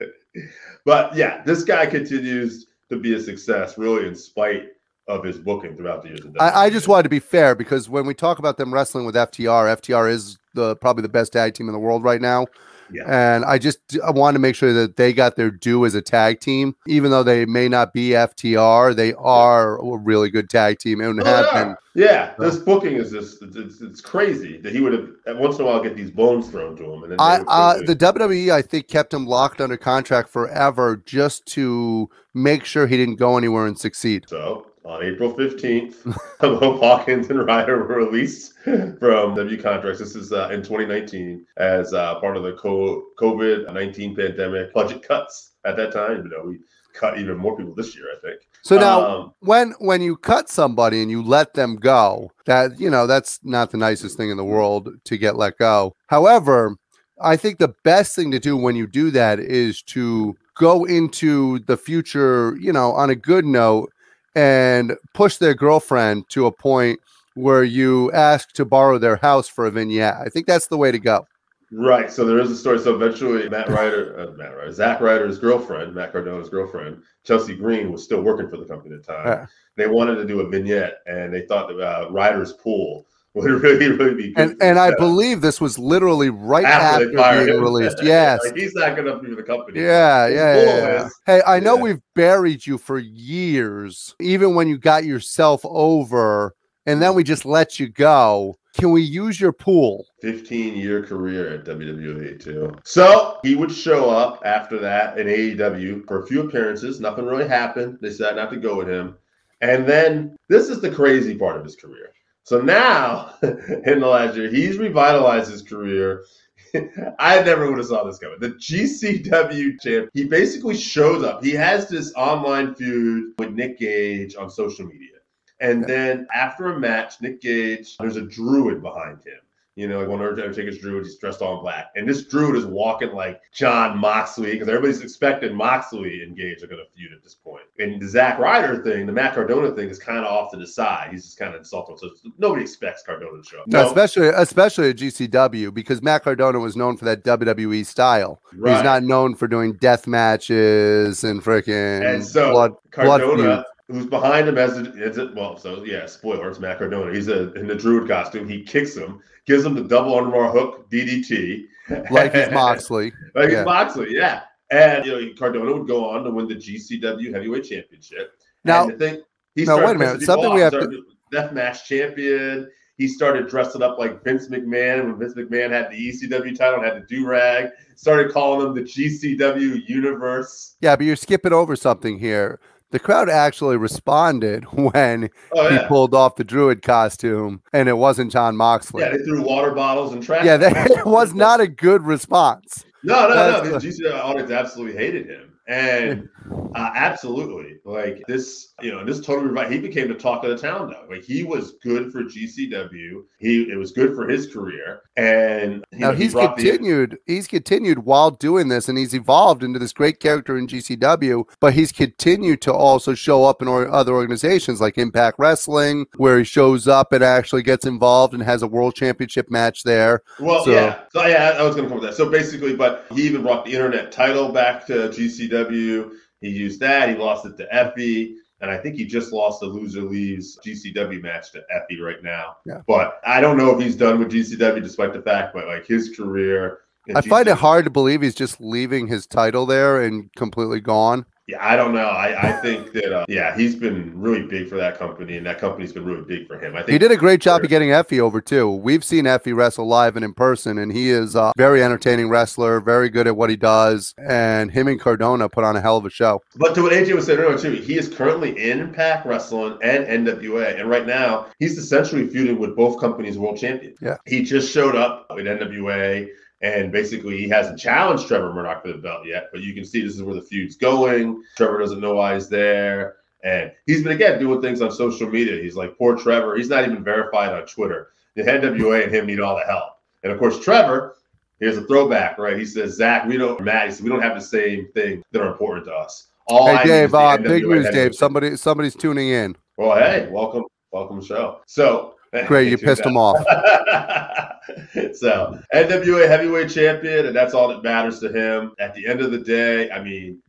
but 0.86 1.14
yeah, 1.14 1.42
this 1.44 1.64
guy 1.64 1.84
continues 1.84 2.64
to 2.88 2.98
be 2.98 3.12
a 3.12 3.20
success, 3.20 3.76
really, 3.76 4.06
in 4.06 4.14
spite 4.14 4.70
of 5.08 5.24
his 5.24 5.38
booking 5.38 5.76
throughout 5.76 6.02
the 6.02 6.08
years. 6.08 6.20
I, 6.40 6.66
I 6.66 6.70
just 6.70 6.88
wanted 6.88 7.04
to 7.04 7.08
be 7.08 7.20
fair 7.20 7.54
because 7.54 7.88
when 7.88 8.06
we 8.06 8.14
talk 8.14 8.38
about 8.38 8.56
them 8.56 8.74
wrestling 8.74 9.06
with 9.06 9.14
FTR, 9.14 9.76
FTR 9.80 10.10
is 10.10 10.38
the 10.54 10.76
probably 10.76 11.02
the 11.02 11.08
best 11.08 11.32
tag 11.32 11.54
team 11.54 11.68
in 11.68 11.72
the 11.72 11.78
world 11.78 12.02
right 12.02 12.20
now. 12.20 12.46
Yeah. 12.92 13.02
And 13.06 13.44
I 13.44 13.58
just 13.58 13.78
I 14.04 14.12
wanted 14.12 14.34
to 14.34 14.38
make 14.40 14.54
sure 14.54 14.72
that 14.72 14.96
they 14.96 15.12
got 15.12 15.34
their 15.34 15.50
due 15.50 15.84
as 15.86 15.96
a 15.96 16.02
tag 16.02 16.38
team, 16.38 16.76
even 16.86 17.10
though 17.10 17.24
they 17.24 17.44
may 17.44 17.68
not 17.68 17.92
be 17.92 18.10
FTR. 18.10 18.94
They 18.94 19.12
are 19.14 19.78
a 19.78 19.96
really 19.98 20.30
good 20.30 20.48
tag 20.48 20.78
team 20.78 21.00
and 21.00 21.20
Oh, 21.20 21.24
have 21.24 21.46
yeah. 21.52 21.64
been. 21.64 21.76
Yeah, 21.94 22.34
this 22.38 22.58
booking 22.58 22.94
is 22.94 23.10
just 23.10 23.42
it's, 23.42 23.56
it's, 23.56 23.80
it's 23.80 24.00
crazy 24.00 24.58
that 24.58 24.72
he 24.72 24.80
would 24.80 24.92
have 24.92 25.38
once 25.38 25.56
in 25.58 25.62
a 25.62 25.66
while 25.66 25.82
get 25.82 25.96
these 25.96 26.12
bones 26.12 26.48
thrown 26.48 26.76
to 26.76 26.84
him. 26.84 27.02
And 27.02 27.12
then 27.12 27.20
I 27.20 27.40
uh, 27.48 27.78
the 27.84 27.96
WWE 27.96 28.50
I 28.52 28.62
think 28.62 28.86
kept 28.86 29.12
him 29.12 29.26
locked 29.26 29.60
under 29.60 29.76
contract 29.76 30.28
forever 30.28 31.02
just 31.06 31.44
to 31.46 32.08
make 32.34 32.64
sure 32.64 32.86
he 32.86 32.96
didn't 32.96 33.16
go 33.16 33.36
anywhere 33.36 33.66
and 33.66 33.76
succeed. 33.76 34.26
So 34.28 34.66
on 34.86 35.02
April 35.02 35.32
15th, 35.32 36.04
both 36.40 36.80
Hawkins 36.80 37.28
and 37.28 37.44
Ryder 37.44 37.78
were 37.78 37.96
released 37.96 38.54
from 38.64 39.34
W 39.34 39.60
contracts. 39.60 39.98
This 39.98 40.14
is 40.14 40.32
uh, 40.32 40.48
in 40.52 40.62
2019 40.62 41.44
as 41.56 41.92
uh, 41.92 42.20
part 42.20 42.36
of 42.36 42.44
the 42.44 42.52
COVID 42.52 43.72
19 43.72 44.16
pandemic 44.16 44.72
budget 44.72 45.02
cuts 45.02 45.52
at 45.64 45.76
that 45.76 45.92
time. 45.92 46.24
You 46.24 46.30
know, 46.30 46.44
we 46.44 46.58
cut 46.94 47.18
even 47.18 47.36
more 47.36 47.56
people 47.56 47.74
this 47.74 47.94
year, 47.96 48.06
I 48.16 48.20
think. 48.20 48.40
So 48.62 48.78
now 48.78 49.00
Um, 49.00 49.32
when 49.40 49.74
when 49.78 50.00
you 50.02 50.16
cut 50.16 50.48
somebody 50.48 51.02
and 51.02 51.10
you 51.10 51.22
let 51.22 51.54
them 51.54 51.76
go 51.76 52.30
that 52.46 52.80
you 52.80 52.90
know 52.90 53.06
that's 53.06 53.38
not 53.44 53.70
the 53.70 53.76
nicest 53.76 54.16
thing 54.16 54.30
in 54.30 54.36
the 54.36 54.44
world 54.44 54.88
to 55.04 55.16
get 55.16 55.36
let 55.36 55.56
go 55.58 55.94
however 56.08 56.74
i 57.20 57.36
think 57.36 57.58
the 57.58 57.74
best 57.84 58.16
thing 58.16 58.32
to 58.32 58.40
do 58.40 58.56
when 58.56 58.74
you 58.74 58.88
do 58.88 59.12
that 59.12 59.38
is 59.38 59.82
to 59.82 60.34
go 60.56 60.84
into 60.84 61.60
the 61.60 61.76
future 61.76 62.56
you 62.60 62.72
know 62.72 62.90
on 62.92 63.08
a 63.08 63.14
good 63.14 63.44
note 63.44 63.92
and 64.36 64.92
push 65.14 65.38
their 65.38 65.54
girlfriend 65.54 66.28
to 66.28 66.46
a 66.46 66.52
point 66.52 67.00
where 67.34 67.64
you 67.64 68.12
ask 68.12 68.52
to 68.52 68.64
borrow 68.64 68.98
their 68.98 69.16
house 69.16 69.48
for 69.48 69.66
a 69.66 69.70
vignette 69.70 70.14
i 70.24 70.28
think 70.28 70.46
that's 70.46 70.68
the 70.68 70.76
way 70.76 70.92
to 70.92 70.98
go 70.98 71.26
Right. 71.72 72.10
So 72.10 72.24
there 72.24 72.38
is 72.38 72.50
a 72.50 72.56
story. 72.56 72.78
So 72.78 72.94
eventually, 72.94 73.48
Matt 73.48 73.68
Ryder, 73.68 74.20
uh, 74.20 74.36
Matt 74.36 74.56
Ryder, 74.56 74.72
Zach 74.72 75.00
Ryder's 75.00 75.38
girlfriend, 75.38 75.94
Matt 75.94 76.12
Cardona's 76.12 76.48
girlfriend, 76.48 77.02
Chelsea 77.24 77.56
Green, 77.56 77.90
was 77.90 78.04
still 78.04 78.22
working 78.22 78.48
for 78.48 78.56
the 78.56 78.64
company 78.64 78.94
at 78.94 79.04
the 79.04 79.12
time. 79.12 79.26
Yeah. 79.26 79.46
They 79.74 79.88
wanted 79.88 80.14
to 80.16 80.24
do 80.24 80.40
a 80.40 80.48
vignette, 80.48 80.98
and 81.06 81.34
they 81.34 81.42
thought 81.42 81.68
that 81.68 81.80
uh, 81.80 82.08
Ryder's 82.10 82.52
pool 82.52 83.06
would 83.42 83.62
really, 83.62 83.88
really 83.90 84.14
be 84.14 84.32
good. 84.32 84.50
and 84.50 84.62
and 84.62 84.78
i 84.78 84.94
believe 84.96 85.42
this 85.42 85.60
was 85.60 85.78
literally 85.78 86.30
right 86.30 86.64
after, 86.64 87.12
fired 87.12 87.46
being 87.46 87.60
released 87.60 87.98
yes 88.02 88.40
like, 88.42 88.56
he's 88.56 88.74
not 88.74 88.96
going 88.96 89.06
to 89.06 89.18
be 89.18 89.28
with 89.28 89.36
the 89.36 89.42
company. 89.42 89.80
Yeah, 89.80 90.26
yeah, 90.26 90.54
yeah, 90.56 90.64
yeah. 90.64 91.08
Hey, 91.26 91.42
I 91.46 91.60
know 91.60 91.76
Yeah. 91.76 91.82
we've 91.82 92.00
buried 92.14 92.66
you 92.66 92.78
for 92.78 92.98
years, 92.98 94.14
even 94.20 94.54
when 94.54 94.68
you 94.68 94.78
got 94.78 95.04
yourself 95.04 95.60
over, 95.64 96.54
and 96.86 97.02
then 97.02 97.14
we 97.14 97.24
just 97.24 97.44
let 97.44 97.78
you 97.78 97.88
go. 97.88 98.56
Can 98.74 98.90
we 98.90 99.02
use 99.02 99.40
your 99.40 99.52
pool? 99.52 100.06
15 100.22 100.76
year 100.76 101.02
career 101.02 101.54
at 101.54 101.64
WWE 101.64 102.42
too. 102.42 102.74
So 102.84 103.38
he 103.42 103.54
would 103.54 103.72
show 103.72 104.10
up 104.10 104.42
after 104.44 104.78
that 104.78 105.18
in 105.18 105.26
AEW 105.26 106.06
for 106.06 106.22
a 106.22 106.26
few 106.26 106.42
appearances. 106.42 107.00
Nothing 107.00 107.26
really 107.26 107.48
happened. 107.48 107.98
They 108.00 108.08
decided 108.08 108.36
not 108.36 108.50
to 108.50 108.56
go 108.56 108.76
with 108.76 108.88
him. 108.88 109.16
And 109.62 109.86
then 109.86 110.36
this 110.48 110.68
is 110.68 110.80
the 110.80 110.90
crazy 110.90 111.36
part 111.36 111.56
of 111.56 111.64
his 111.64 111.76
career. 111.76 112.12
So 112.46 112.60
now 112.60 113.34
in 113.42 113.98
the 114.00 114.06
last 114.06 114.36
year, 114.36 114.48
he's 114.48 114.78
revitalized 114.78 115.50
his 115.50 115.62
career. 115.62 116.24
I 117.18 117.42
never 117.42 117.68
would 117.68 117.78
have 117.78 117.88
saw 117.88 118.04
this 118.04 118.18
coming. 118.18 118.38
The 118.38 118.50
GCW 118.50 119.80
champ, 119.80 120.10
he 120.14 120.24
basically 120.24 120.76
shows 120.76 121.24
up. 121.24 121.42
He 121.42 121.50
has 121.52 121.88
this 121.88 122.12
online 122.14 122.76
feud 122.76 123.34
with 123.40 123.50
Nick 123.50 123.80
Gage 123.80 124.36
on 124.36 124.48
social 124.48 124.86
media. 124.86 125.16
And 125.58 125.84
then 125.84 126.28
after 126.32 126.66
a 126.72 126.78
match, 126.78 127.20
Nick 127.20 127.40
Gage, 127.40 127.96
there's 127.98 128.16
a 128.16 128.22
druid 128.22 128.80
behind 128.80 129.18
him. 129.24 129.40
You 129.76 129.86
know, 129.86 130.00
like 130.00 130.08
one 130.08 130.22
of 130.22 130.26
Undertaker's 130.26 130.78
druid, 130.78 131.04
he's 131.04 131.16
dressed 131.18 131.42
all 131.42 131.58
in 131.58 131.60
black. 131.62 131.92
And 131.96 132.08
this 132.08 132.24
druid 132.24 132.56
is 132.56 132.64
walking 132.64 133.12
like 133.12 133.42
Jon 133.52 133.98
Moxley, 133.98 134.52
because 134.52 134.68
everybody's 134.68 135.02
expecting 135.02 135.54
Moxley 135.54 136.22
and 136.22 136.34
Gage 136.34 136.62
are 136.62 136.66
going 136.66 136.82
to 136.82 136.90
feud 136.96 137.12
at 137.12 137.22
this 137.22 137.34
point. 137.34 137.64
And 137.78 138.00
the 138.00 138.08
Zack 138.08 138.38
Ryder 138.38 138.82
thing, 138.82 139.04
the 139.04 139.12
Matt 139.12 139.34
Cardona 139.34 139.70
thing, 139.72 139.90
is 139.90 139.98
kind 139.98 140.20
of 140.20 140.24
off 140.24 140.50
to 140.52 140.56
the 140.56 140.66
side. 140.66 141.10
He's 141.12 141.26
just 141.26 141.38
kind 141.38 141.54
of 141.54 141.58
insulting. 141.58 141.98
So 141.98 142.08
nobody 142.38 142.62
expects 142.62 143.02
Cardona 143.02 143.42
to 143.42 143.46
show 143.46 143.60
up. 143.60 143.66
No, 143.66 143.86
especially 143.86 144.28
especially 144.28 144.88
at 144.90 144.96
GCW 144.96 145.74
because 145.74 146.00
Matt 146.00 146.24
Cardona 146.24 146.58
was 146.58 146.74
known 146.74 146.96
for 146.96 147.04
that 147.04 147.22
WWE 147.22 147.84
style. 147.84 148.40
Right. 148.54 148.76
He's 148.76 148.82
not 148.82 149.02
known 149.02 149.34
for 149.34 149.46
doing 149.46 149.74
death 149.74 150.06
matches 150.06 151.22
and 151.22 151.44
freaking 151.44 152.14
And 152.14 152.24
so 152.24 152.50
blood 152.50 152.76
blood 152.94 153.20
Cardona, 153.20 153.56
feuds. 153.56 153.68
Who's 153.88 154.06
behind 154.06 154.48
him 154.48 154.58
as 154.58 154.76
a, 154.78 154.90
as 155.02 155.18
a 155.18 155.32
well, 155.34 155.56
so 155.56 155.84
yeah, 155.84 156.06
spoiler, 156.06 156.48
it's 156.50 156.58
Matt 156.58 156.78
Cardona. 156.78 157.12
He's 157.14 157.28
a, 157.28 157.52
in 157.54 157.66
the 157.66 157.74
druid 157.74 158.08
costume. 158.08 158.48
He 158.48 158.62
kicks 158.62 158.96
him, 158.96 159.20
gives 159.46 159.64
him 159.64 159.74
the 159.74 159.84
double 159.84 160.12
underbar 160.14 160.50
hook 160.52 160.90
DDT, 160.90 161.64
like 162.10 162.32
his 162.34 162.50
Moxley. 162.52 163.12
like 163.34 163.50
Yeah. 163.50 163.58
his 163.58 163.64
Moxley, 163.64 164.08
yeah. 164.14 164.42
And 164.70 165.06
you 165.06 165.12
know, 165.12 165.32
Cardona 165.38 165.72
would 165.72 165.86
go 165.86 166.08
on 166.10 166.24
to 166.24 166.30
win 166.30 166.48
the 166.48 166.56
GCW 166.56 167.32
Heavyweight 167.32 167.64
Championship. 167.64 168.32
Now- 168.64 168.84
and 168.88 168.92
the 168.92 168.96
thing, 168.98 169.22
he 169.54 169.64
now, 169.64 169.84
wait 169.84 169.96
a 169.96 169.98
minute, 169.98 170.22
something 170.22 170.52
we 170.52 170.60
have 170.60 170.72
to- 170.72 171.04
Deathmatch 171.32 171.84
champion. 171.84 172.70
He 172.98 173.08
started 173.08 173.48
dressing 173.48 173.82
up 173.82 173.98
like 173.98 174.22
Vince 174.24 174.48
McMahon 174.48 175.04
when 175.04 175.18
Vince 175.18 175.34
McMahon 175.34 175.70
had 175.70 175.90
the 175.90 175.96
ECW 175.96 176.56
title 176.56 176.76
and 176.80 176.84
had 176.84 177.02
the 177.02 177.06
do 177.06 177.26
rag. 177.26 177.70
Started 177.96 178.32
calling 178.32 178.66
him 178.68 178.74
the 178.74 178.80
GCW 178.82 179.86
Universe. 179.88 180.76
Yeah, 180.80 180.94
but 180.96 181.04
you're 181.04 181.16
skipping 181.16 181.52
over 181.52 181.74
something 181.76 182.18
here. 182.18 182.58
The 182.96 183.00
crowd 183.00 183.28
actually 183.28 183.76
responded 183.76 184.64
when 184.72 185.28
Oh 185.52 185.68
he 185.68 185.86
pulled 185.86 186.14
off 186.14 186.36
the 186.36 186.44
druid 186.44 186.80
costume 186.80 187.60
and 187.74 187.90
it 187.90 187.98
wasn't 187.98 188.32
Jon 188.32 188.56
Moxley. 188.56 189.02
yeah. 189.02 189.10
They 189.10 189.22
threw 189.22 189.42
water 189.42 189.72
bottles 189.72 190.14
and 190.14 190.22
trash. 190.22 190.46
Yeah, 190.46 190.56
that 190.56 190.90
it 190.90 191.04
was 191.04 191.34
not 191.34 191.60
a 191.60 191.66
good 191.66 192.00
response. 192.06 192.86
No, 193.02 193.28
no, 193.28 193.34
That's 193.34 193.68
no. 193.68 193.78
The 193.78 193.86
GCW 193.86 194.18
audience 194.18 194.50
absolutely 194.50 194.96
hated 194.96 195.26
him, 195.26 195.52
and 195.68 196.26
uh, 196.74 196.90
absolutely 196.94 197.80
like 197.84 198.22
this. 198.28 198.72
You 198.80 198.92
know, 198.92 199.04
this 199.04 199.20
totally 199.20 199.50
right. 199.50 199.70
He 199.70 199.78
became 199.78 200.08
the 200.08 200.14
talk 200.14 200.42
of 200.42 200.48
the 200.48 200.56
town, 200.56 200.90
though. 200.90 201.14
Like 201.14 201.22
he 201.22 201.44
was 201.44 201.72
good 201.82 202.10
for 202.10 202.22
GCW. 202.24 203.24
He 203.38 203.70
it 203.70 203.76
was 203.76 203.92
good 203.92 204.14
for 204.14 204.26
his 204.26 204.50
career, 204.50 205.02
and 205.16 205.84
Now 205.92 206.10
know, 206.10 206.16
he 206.16 206.24
he's 206.24 206.32
the- 206.34 206.46
continued. 206.48 207.18
he's 207.26 207.46
continued 207.46 208.00
while 208.00 208.30
doing 208.30 208.68
this, 208.68 208.88
and 208.88 208.98
he's 208.98 209.14
evolved 209.14 209.62
into 209.62 209.78
this 209.78 209.92
great 209.92 210.20
character 210.20 210.56
in 210.58 210.66
GCW. 210.66 211.44
But 211.60 211.72
he's 211.74 211.92
continued 211.92 212.60
to 212.62 212.72
also 212.72 213.14
show 213.14 213.44
up 213.44 213.62
in 213.62 213.68
or- 213.68 213.88
other 213.90 214.12
organizations 214.12 214.80
like 214.80 214.98
Impact 214.98 215.38
Wrestling, 215.38 216.06
where 216.16 216.38
he 216.38 216.44
shows 216.44 216.86
up 216.86 217.12
and 217.12 217.24
actually 217.24 217.62
gets 217.62 217.86
involved 217.86 218.34
and 218.34 218.42
has 218.42 218.62
a 218.62 218.66
world 218.68 218.94
championship 218.94 219.50
match 219.50 219.82
there. 219.84 220.22
Well, 220.38 220.64
So- 220.64 220.72
yeah. 220.72 221.00
So 221.12 221.26
yeah, 221.26 221.56
I 221.58 221.62
was 221.62 221.74
going 221.74 221.88
to 221.88 221.94
come 221.94 222.00
with 222.00 222.10
that. 222.10 222.16
So 222.16 222.28
basically, 222.28 222.76
but 222.76 223.06
he 223.12 223.22
even 223.22 223.42
brought 223.42 223.64
the 223.64 223.72
internet 223.72 224.12
title 224.12 224.50
back 224.50 224.86
to 224.88 225.08
GCW. 225.08 226.10
He 226.40 226.50
used 226.50 226.80
that. 226.80 227.08
He 227.08 227.14
lost 227.14 227.46
it 227.46 227.56
to 227.56 227.66
Effy. 227.74 228.34
And 228.60 228.70
I 228.70 228.78
think 228.78 228.96
he 228.96 229.04
just 229.04 229.32
lost 229.32 229.60
the 229.60 229.66
loser 229.66 230.02
leaves 230.02 230.58
GCW 230.64 231.22
match 231.22 231.52
to 231.52 231.64
Effy 231.74 232.00
right 232.00 232.22
now. 232.22 232.56
Yeah. 232.64 232.80
But 232.86 233.20
I 233.26 233.40
don't 233.40 233.58
know 233.58 233.76
if 233.76 233.80
he's 233.82 233.96
done 233.96 234.18
with 234.18 234.30
GCW, 234.30 234.82
despite 234.82 235.12
the 235.12 235.22
fact, 235.22 235.52
but 235.54 235.66
like 235.66 235.86
his 235.86 236.16
career. 236.16 236.80
I 237.14 237.20
find 237.20 237.46
it 237.46 237.56
hard 237.58 237.84
to 237.84 237.90
believe 237.90 238.22
he's 238.22 238.34
just 238.34 238.60
leaving 238.60 239.06
his 239.06 239.26
title 239.26 239.66
there 239.66 240.02
and 240.02 240.32
completely 240.34 240.80
gone. 240.80 241.26
Yeah, 241.48 241.58
I 241.64 241.76
don't 241.76 241.94
know. 241.94 242.08
I, 242.08 242.48
I 242.48 242.52
think 242.60 242.92
that 242.92 243.12
uh, 243.12 243.24
yeah, 243.28 243.56
he's 243.56 243.76
been 243.76 244.12
really 244.20 244.42
big 244.42 244.68
for 244.68 244.76
that 244.76 244.98
company, 244.98 245.36
and 245.36 245.46
that 245.46 245.58
company's 245.60 245.92
been 245.92 246.04
really 246.04 246.24
big 246.24 246.48
for 246.48 246.58
him. 246.58 246.74
I 246.74 246.78
think 246.78 246.90
He 246.90 246.98
did 246.98 247.12
a 247.12 247.16
great 247.16 247.40
job 247.40 247.62
of 247.62 247.70
getting 247.70 247.90
Effy 247.90 248.18
over 248.18 248.40
too. 248.40 248.68
We've 248.68 249.04
seen 249.04 249.26
Effy 249.26 249.54
wrestle 249.54 249.86
live 249.86 250.16
and 250.16 250.24
in 250.24 250.34
person, 250.34 250.76
and 250.78 250.90
he 250.90 251.10
is 251.10 251.36
a 251.36 251.52
very 251.56 251.84
entertaining 251.84 252.28
wrestler, 252.28 252.80
very 252.80 253.08
good 253.08 253.28
at 253.28 253.36
what 253.36 253.48
he 253.48 253.54
does. 253.54 254.12
And 254.18 254.72
him 254.72 254.88
and 254.88 254.98
Cardona 255.00 255.48
put 255.48 255.62
on 255.62 255.76
a 255.76 255.80
hell 255.80 255.96
of 255.96 256.04
a 256.04 256.10
show. 256.10 256.42
But 256.56 256.74
to 256.74 256.82
what 256.82 256.92
AJ 256.92 257.14
was 257.14 257.26
saying 257.26 257.38
earlier 257.38 257.58
too, 257.58 257.70
he 257.80 257.96
is 257.96 258.08
currently 258.12 258.50
in 258.70 258.80
Impact 258.80 259.24
Wrestling 259.24 259.78
and 259.84 260.26
NWA, 260.26 260.80
and 260.80 260.90
right 260.90 261.06
now 261.06 261.46
he's 261.60 261.78
essentially 261.78 262.26
feuding 262.26 262.58
with 262.58 262.74
both 262.74 263.00
companies' 263.00 263.38
world 263.38 263.56
champion. 263.56 263.94
Yeah. 264.02 264.16
he 264.26 264.42
just 264.42 264.72
showed 264.72 264.96
up 264.96 265.26
with 265.32 265.46
NWA, 265.46 266.28
and 266.62 266.90
basically 266.90 267.38
he 267.38 267.48
hasn't 267.48 267.78
challenged 267.78 268.26
Trevor 268.26 268.52
Murdoch 268.52 268.82
for 268.82 268.92
the 268.92 268.98
belt 268.98 269.26
yet. 269.26 269.48
But 269.52 269.62
you 269.62 269.74
can 269.74 269.84
see 269.84 270.02
this 270.02 270.14
is 270.14 270.22
where 270.22 270.34
the 270.34 270.42
feud's 270.42 270.76
going. 270.76 271.42
Trevor 271.56 271.78
doesn't 271.78 272.00
know 272.00 272.14
why 272.14 272.34
he's 272.34 272.48
there, 272.48 273.16
and 273.44 273.72
he's 273.86 274.02
been 274.02 274.12
again 274.12 274.38
doing 274.38 274.62
things 274.62 274.80
on 274.80 274.90
social 274.90 275.28
media. 275.28 275.62
He's 275.62 275.76
like, 275.76 275.96
poor 275.98 276.16
Trevor, 276.16 276.56
he's 276.56 276.68
not 276.68 276.84
even 276.84 277.04
verified 277.04 277.52
on 277.52 277.66
Twitter. 277.66 278.08
The 278.34 278.42
NWA 278.42 279.04
and 279.04 279.14
him 279.14 279.26
need 279.26 279.40
all 279.40 279.56
the 279.56 279.64
help, 279.64 279.94
and 280.22 280.32
of 280.32 280.38
course 280.38 280.62
Trevor. 280.62 281.16
Here's 281.58 281.78
a 281.78 281.86
throwback, 281.86 282.36
right? 282.36 282.58
He 282.58 282.66
says, 282.66 282.96
Zach, 282.96 283.26
we 283.26 283.38
don't, 283.38 283.58
Matt, 283.64 283.90
he 283.90 284.02
we 284.02 284.10
don't 284.10 284.20
have 284.20 284.34
the 284.34 284.44
same 284.44 284.88
thing 284.92 285.22
that 285.32 285.40
are 285.40 285.50
important 285.50 285.86
to 285.86 285.94
us. 285.94 286.28
All 286.48 286.66
Hey 286.66 286.82
is 286.82 286.88
Dave, 286.88 287.14
uh, 287.14 287.38
big 287.38 287.66
news, 287.66 287.88
Dave. 287.90 288.14
Somebody 288.14 288.56
somebody's 288.56 288.94
tuning 288.94 289.28
in. 289.28 289.56
well, 289.78 289.96
hey, 289.96 290.28
welcome, 290.30 290.64
welcome 290.92 291.22
show. 291.22 291.60
So 291.66 292.15
Great, 292.44 292.68
you 292.68 292.78
pissed 292.78 293.04
him 293.04 293.16
off. 293.16 293.38
so 295.14 295.58
NWA 295.74 296.28
heavyweight 296.28 296.70
champion, 296.70 297.26
and 297.26 297.36
that's 297.36 297.54
all 297.54 297.68
that 297.68 297.82
matters 297.82 298.18
to 298.20 298.32
him. 298.32 298.72
At 298.78 298.94
the 298.94 299.06
end 299.06 299.20
of 299.20 299.30
the 299.30 299.38
day, 299.38 299.90
I 299.90 300.02
mean, 300.02 300.42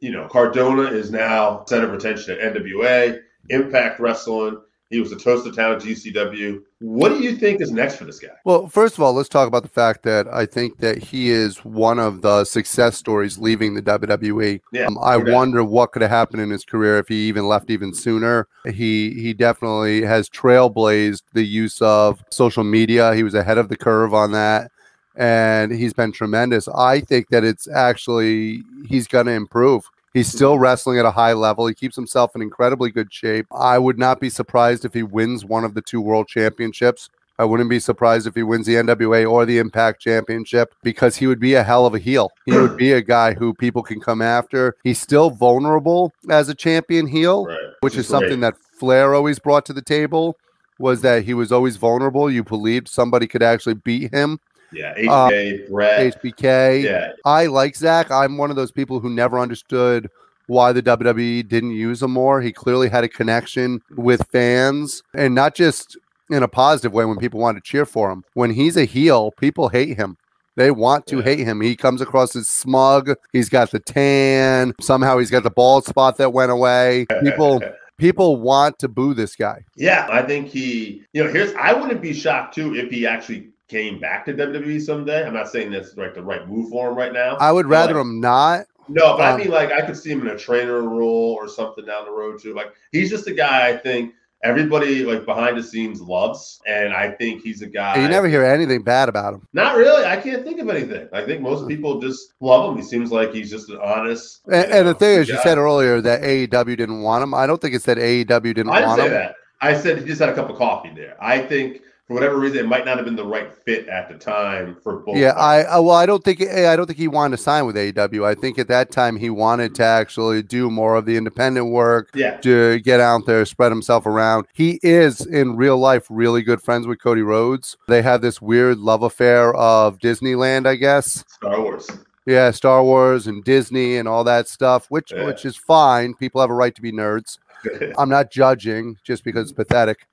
you 0.00 0.12
know, 0.12 0.26
Cardona 0.28 0.82
is 0.82 1.10
now 1.10 1.64
center 1.66 1.86
of 1.86 1.94
attention 1.94 2.38
at 2.38 2.54
NWA, 2.54 3.20
Impact 3.50 4.00
Wrestling. 4.00 4.60
He 4.90 4.98
was 4.98 5.10
the 5.10 5.16
toast 5.16 5.46
of 5.46 5.54
town 5.54 5.72
at 5.76 5.82
GCW. 5.82 6.62
What 6.80 7.10
do 7.10 7.20
you 7.22 7.36
think 7.36 7.60
is 7.60 7.70
next 7.70 7.94
for 7.94 8.04
this 8.04 8.18
guy? 8.18 8.30
Well, 8.44 8.66
first 8.66 8.98
of 8.98 9.04
all, 9.04 9.12
let's 9.12 9.28
talk 9.28 9.46
about 9.46 9.62
the 9.62 9.68
fact 9.68 10.02
that 10.02 10.26
I 10.26 10.46
think 10.46 10.78
that 10.78 10.98
he 10.98 11.30
is 11.30 11.64
one 11.64 12.00
of 12.00 12.22
the 12.22 12.44
success 12.44 12.96
stories 12.96 13.38
leaving 13.38 13.74
the 13.74 13.82
WWE. 13.82 14.60
Yeah, 14.72 14.86
Um, 14.86 14.98
I 15.00 15.18
doubt. 15.18 15.28
wonder 15.28 15.62
what 15.62 15.92
could 15.92 16.02
have 16.02 16.10
happened 16.10 16.42
in 16.42 16.50
his 16.50 16.64
career 16.64 16.98
if 16.98 17.06
he 17.06 17.28
even 17.28 17.46
left 17.46 17.70
even 17.70 17.94
sooner. 17.94 18.48
He 18.64 19.10
he 19.14 19.32
definitely 19.32 20.02
has 20.02 20.28
trailblazed 20.28 21.22
the 21.34 21.44
use 21.44 21.80
of 21.80 22.24
social 22.30 22.64
media. 22.64 23.14
He 23.14 23.22
was 23.22 23.34
ahead 23.34 23.58
of 23.58 23.68
the 23.68 23.76
curve 23.76 24.12
on 24.12 24.32
that, 24.32 24.72
and 25.14 25.70
he's 25.70 25.92
been 25.92 26.10
tremendous. 26.10 26.66
I 26.66 26.98
think 27.00 27.28
that 27.28 27.44
it's 27.44 27.68
actually 27.68 28.64
he's 28.88 29.06
going 29.06 29.26
to 29.26 29.32
improve. 29.32 29.84
He's 30.12 30.28
still 30.28 30.58
wrestling 30.58 30.98
at 30.98 31.04
a 31.04 31.10
high 31.12 31.32
level. 31.34 31.66
He 31.66 31.74
keeps 31.74 31.94
himself 31.96 32.34
in 32.34 32.42
incredibly 32.42 32.90
good 32.90 33.12
shape. 33.12 33.46
I 33.52 33.78
would 33.78 33.98
not 33.98 34.20
be 34.20 34.28
surprised 34.30 34.84
if 34.84 34.92
he 34.94 35.02
wins 35.02 35.44
one 35.44 35.64
of 35.64 35.74
the 35.74 35.82
two 35.82 36.00
world 36.00 36.26
championships. 36.28 37.08
I 37.38 37.44
wouldn't 37.44 37.70
be 37.70 37.80
surprised 37.80 38.26
if 38.26 38.34
he 38.34 38.42
wins 38.42 38.66
the 38.66 38.74
NWA 38.74 39.24
or 39.30 39.46
the 39.46 39.56
Impact 39.58 39.98
Championship 40.02 40.74
because 40.82 41.16
he 41.16 41.26
would 41.26 41.40
be 41.40 41.54
a 41.54 41.62
hell 41.62 41.86
of 41.86 41.94
a 41.94 41.98
heel. 41.98 42.30
He 42.44 42.52
would 42.52 42.76
be 42.76 42.92
a 42.92 43.00
guy 43.00 43.32
who 43.32 43.54
people 43.54 43.82
can 43.82 43.98
come 43.98 44.20
after. 44.20 44.76
He's 44.84 45.00
still 45.00 45.30
vulnerable 45.30 46.12
as 46.28 46.50
a 46.50 46.54
champion 46.54 47.06
heel, 47.06 47.46
Right. 47.46 47.56
which 47.80 47.96
is 47.96 48.06
something 48.06 48.40
that 48.40 48.56
Flair 48.78 49.14
always 49.14 49.38
brought 49.38 49.64
to 49.66 49.72
the 49.72 49.80
table. 49.80 50.36
Was 50.78 51.00
that 51.02 51.24
he 51.24 51.32
was 51.32 51.50
always 51.52 51.76
vulnerable? 51.76 52.30
You 52.30 52.42
believed 52.44 52.88
somebody 52.88 53.26
could 53.26 53.42
actually 53.42 53.74
beat 53.74 54.12
him. 54.12 54.38
Yeah, 54.72 54.92
uh, 55.10 55.30
HBK, 55.30 55.70
Brett. 55.70 56.22
HBK. 56.22 56.82
Yeah, 56.82 57.12
I 57.24 57.46
like 57.46 57.76
Zach. 57.76 58.10
I'm 58.10 58.36
one 58.38 58.50
of 58.50 58.56
those 58.56 58.70
people 58.72 59.00
who 59.00 59.10
never 59.10 59.38
understood 59.38 60.08
why 60.46 60.72
the 60.72 60.82
WWE 60.82 61.46
didn't 61.46 61.70
use 61.72 62.02
him 62.02 62.10
more. 62.12 62.40
He 62.40 62.52
clearly 62.52 62.88
had 62.88 63.04
a 63.04 63.08
connection 63.08 63.80
with 63.96 64.26
fans 64.32 65.02
and 65.14 65.34
not 65.34 65.54
just 65.54 65.96
in 66.28 66.42
a 66.42 66.48
positive 66.48 66.92
way 66.92 67.04
when 67.04 67.18
people 67.18 67.40
want 67.40 67.56
to 67.56 67.62
cheer 67.62 67.86
for 67.86 68.10
him. 68.10 68.24
When 68.34 68.50
he's 68.52 68.76
a 68.76 68.84
heel, 68.84 69.32
people 69.38 69.68
hate 69.68 69.96
him. 69.96 70.16
They 70.56 70.70
want 70.72 71.06
to 71.06 71.18
Yeah. 71.18 71.22
hate 71.22 71.38
him. 71.40 71.60
He 71.60 71.76
comes 71.76 72.00
across 72.00 72.34
as 72.36 72.48
smug. 72.48 73.12
He's 73.32 73.48
got 73.48 73.70
the 73.70 73.78
tan. 73.78 74.74
Somehow 74.80 75.18
he's 75.18 75.30
got 75.30 75.44
the 75.44 75.50
bald 75.50 75.84
spot 75.86 76.16
that 76.18 76.32
went 76.32 76.50
away. 76.50 77.06
People 77.22 77.62
people 77.98 78.36
want 78.36 78.78
to 78.80 78.88
boo 78.88 79.14
this 79.14 79.36
guy. 79.36 79.64
Yeah, 79.76 80.08
I 80.10 80.22
think 80.22 80.48
he, 80.48 81.02
you 81.12 81.22
know, 81.24 81.30
here's 81.30 81.54
I 81.54 81.72
wouldn't 81.72 82.02
be 82.02 82.12
shocked 82.12 82.54
too 82.56 82.74
if 82.74 82.90
he 82.90 83.06
actually 83.06 83.48
came 83.70 84.00
back 84.00 84.24
to 84.26 84.34
WWE 84.34 84.82
someday. 84.82 85.24
I'm 85.24 85.32
not 85.32 85.48
saying 85.48 85.70
that's 85.70 85.96
like 85.96 86.14
the 86.14 86.22
right 86.22 86.46
move 86.48 86.70
for 86.70 86.90
him 86.90 86.96
right 86.96 87.12
now. 87.12 87.36
I 87.36 87.52
would 87.52 87.66
rather 87.66 87.94
like, 87.94 88.02
him 88.02 88.20
not. 88.20 88.66
No, 88.88 89.16
but 89.16 89.22
I 89.22 89.30
um, 89.32 89.38
mean 89.38 89.50
like 89.50 89.70
I 89.70 89.82
could 89.82 89.96
see 89.96 90.10
him 90.10 90.22
in 90.22 90.28
a 90.28 90.36
trainer 90.36 90.82
role 90.82 91.36
or 91.38 91.48
something 91.48 91.84
down 91.84 92.04
the 92.04 92.10
road 92.10 92.40
too. 92.42 92.54
Like 92.54 92.74
he's 92.90 93.08
just 93.08 93.28
a 93.28 93.32
guy 93.32 93.68
I 93.68 93.76
think 93.76 94.14
everybody 94.42 95.04
like 95.04 95.24
behind 95.24 95.56
the 95.56 95.62
scenes 95.62 96.00
loves, 96.00 96.60
and 96.66 96.92
I 96.92 97.12
think 97.12 97.42
he's 97.42 97.62
a 97.62 97.68
guy. 97.68 98.02
You 98.02 98.08
never 98.08 98.28
hear 98.28 98.44
anything 98.44 98.82
bad 98.82 99.08
about 99.08 99.34
him. 99.34 99.46
Not 99.52 99.76
really. 99.76 100.04
I 100.04 100.16
can't 100.16 100.44
think 100.44 100.58
of 100.58 100.68
anything. 100.68 101.08
I 101.12 101.24
think 101.24 101.40
most 101.40 101.68
people 101.68 102.00
just 102.00 102.34
love 102.40 102.70
him. 102.70 102.76
He 102.76 102.82
seems 102.82 103.12
like 103.12 103.32
he's 103.32 103.50
just 103.50 103.68
an 103.68 103.78
honest. 103.82 104.40
And, 104.46 104.70
and 104.72 104.88
the 104.88 104.94
thing 104.94 105.20
is, 105.20 105.28
you 105.28 105.38
said 105.42 105.56
earlier 105.56 106.00
that 106.00 106.22
AEW 106.22 106.76
didn't 106.76 107.02
want 107.02 107.22
him. 107.22 107.32
I 107.32 107.46
don't 107.46 107.60
think 107.60 107.74
it's 107.74 107.84
that 107.84 107.98
AEW 107.98 108.26
didn't 108.42 108.70
I 108.70 108.80
didn't 108.80 108.88
want 108.88 109.00
say 109.00 109.06
him. 109.06 109.12
that. 109.12 109.36
I 109.60 109.74
said 109.74 109.98
he 109.98 110.04
just 110.04 110.20
had 110.20 110.30
a 110.30 110.34
cup 110.34 110.48
of 110.48 110.56
coffee 110.56 110.90
there. 110.94 111.16
I 111.22 111.38
think 111.38 111.82
for 112.10 112.14
whatever 112.14 112.40
reason, 112.40 112.58
it 112.58 112.66
might 112.66 112.84
not 112.84 112.96
have 112.96 113.04
been 113.04 113.14
the 113.14 113.24
right 113.24 113.52
fit 113.52 113.86
at 113.86 114.08
the 114.08 114.16
time 114.16 114.76
for 114.82 114.96
both. 114.96 115.16
Yeah, 115.16 115.30
I. 115.30 115.62
I 115.62 115.78
well, 115.78 115.94
I 115.94 116.06
don't 116.06 116.24
think 116.24 116.42
I 116.42 116.74
don't 116.74 116.86
think 116.86 116.98
he 116.98 117.06
wanted 117.06 117.36
to 117.36 117.42
sign 117.44 117.66
with 117.66 117.76
AEW. 117.76 118.26
I 118.26 118.34
think 118.34 118.58
at 118.58 118.66
that 118.66 118.90
time 118.90 119.16
he 119.16 119.30
wanted 119.30 119.76
to 119.76 119.84
actually 119.84 120.42
do 120.42 120.72
more 120.72 120.96
of 120.96 121.04
the 121.06 121.16
independent 121.16 121.70
work, 121.70 122.10
yeah. 122.12 122.38
to 122.38 122.80
get 122.80 122.98
out 122.98 123.26
there, 123.26 123.44
spread 123.44 123.70
himself 123.70 124.06
around. 124.06 124.46
He 124.52 124.80
is 124.82 125.24
in 125.24 125.54
real 125.54 125.78
life 125.78 126.08
really 126.10 126.42
good 126.42 126.60
friends 126.60 126.88
with 126.88 127.00
Cody 127.00 127.22
Rhodes. 127.22 127.76
They 127.86 128.02
have 128.02 128.22
this 128.22 128.42
weird 128.42 128.78
love 128.78 129.04
affair 129.04 129.54
of 129.54 130.00
Disneyland, 130.00 130.66
I 130.66 130.74
guess. 130.74 131.24
Star 131.28 131.60
Wars. 131.60 131.88
Yeah, 132.26 132.50
Star 132.50 132.82
Wars 132.82 133.28
and 133.28 133.44
Disney 133.44 133.98
and 133.98 134.08
all 134.08 134.24
that 134.24 134.48
stuff, 134.48 134.86
which 134.88 135.12
Yeah. 135.12 135.26
which 135.26 135.44
is 135.44 135.56
fine. 135.56 136.14
People 136.14 136.40
have 136.40 136.50
a 136.50 136.54
right 136.54 136.74
to 136.74 136.82
be 136.82 136.90
nerds. 136.90 137.38
I'm 137.98 138.08
not 138.08 138.32
judging 138.32 138.96
just 139.04 139.22
because 139.22 139.50
it's 139.50 139.52
pathetic. 139.52 140.08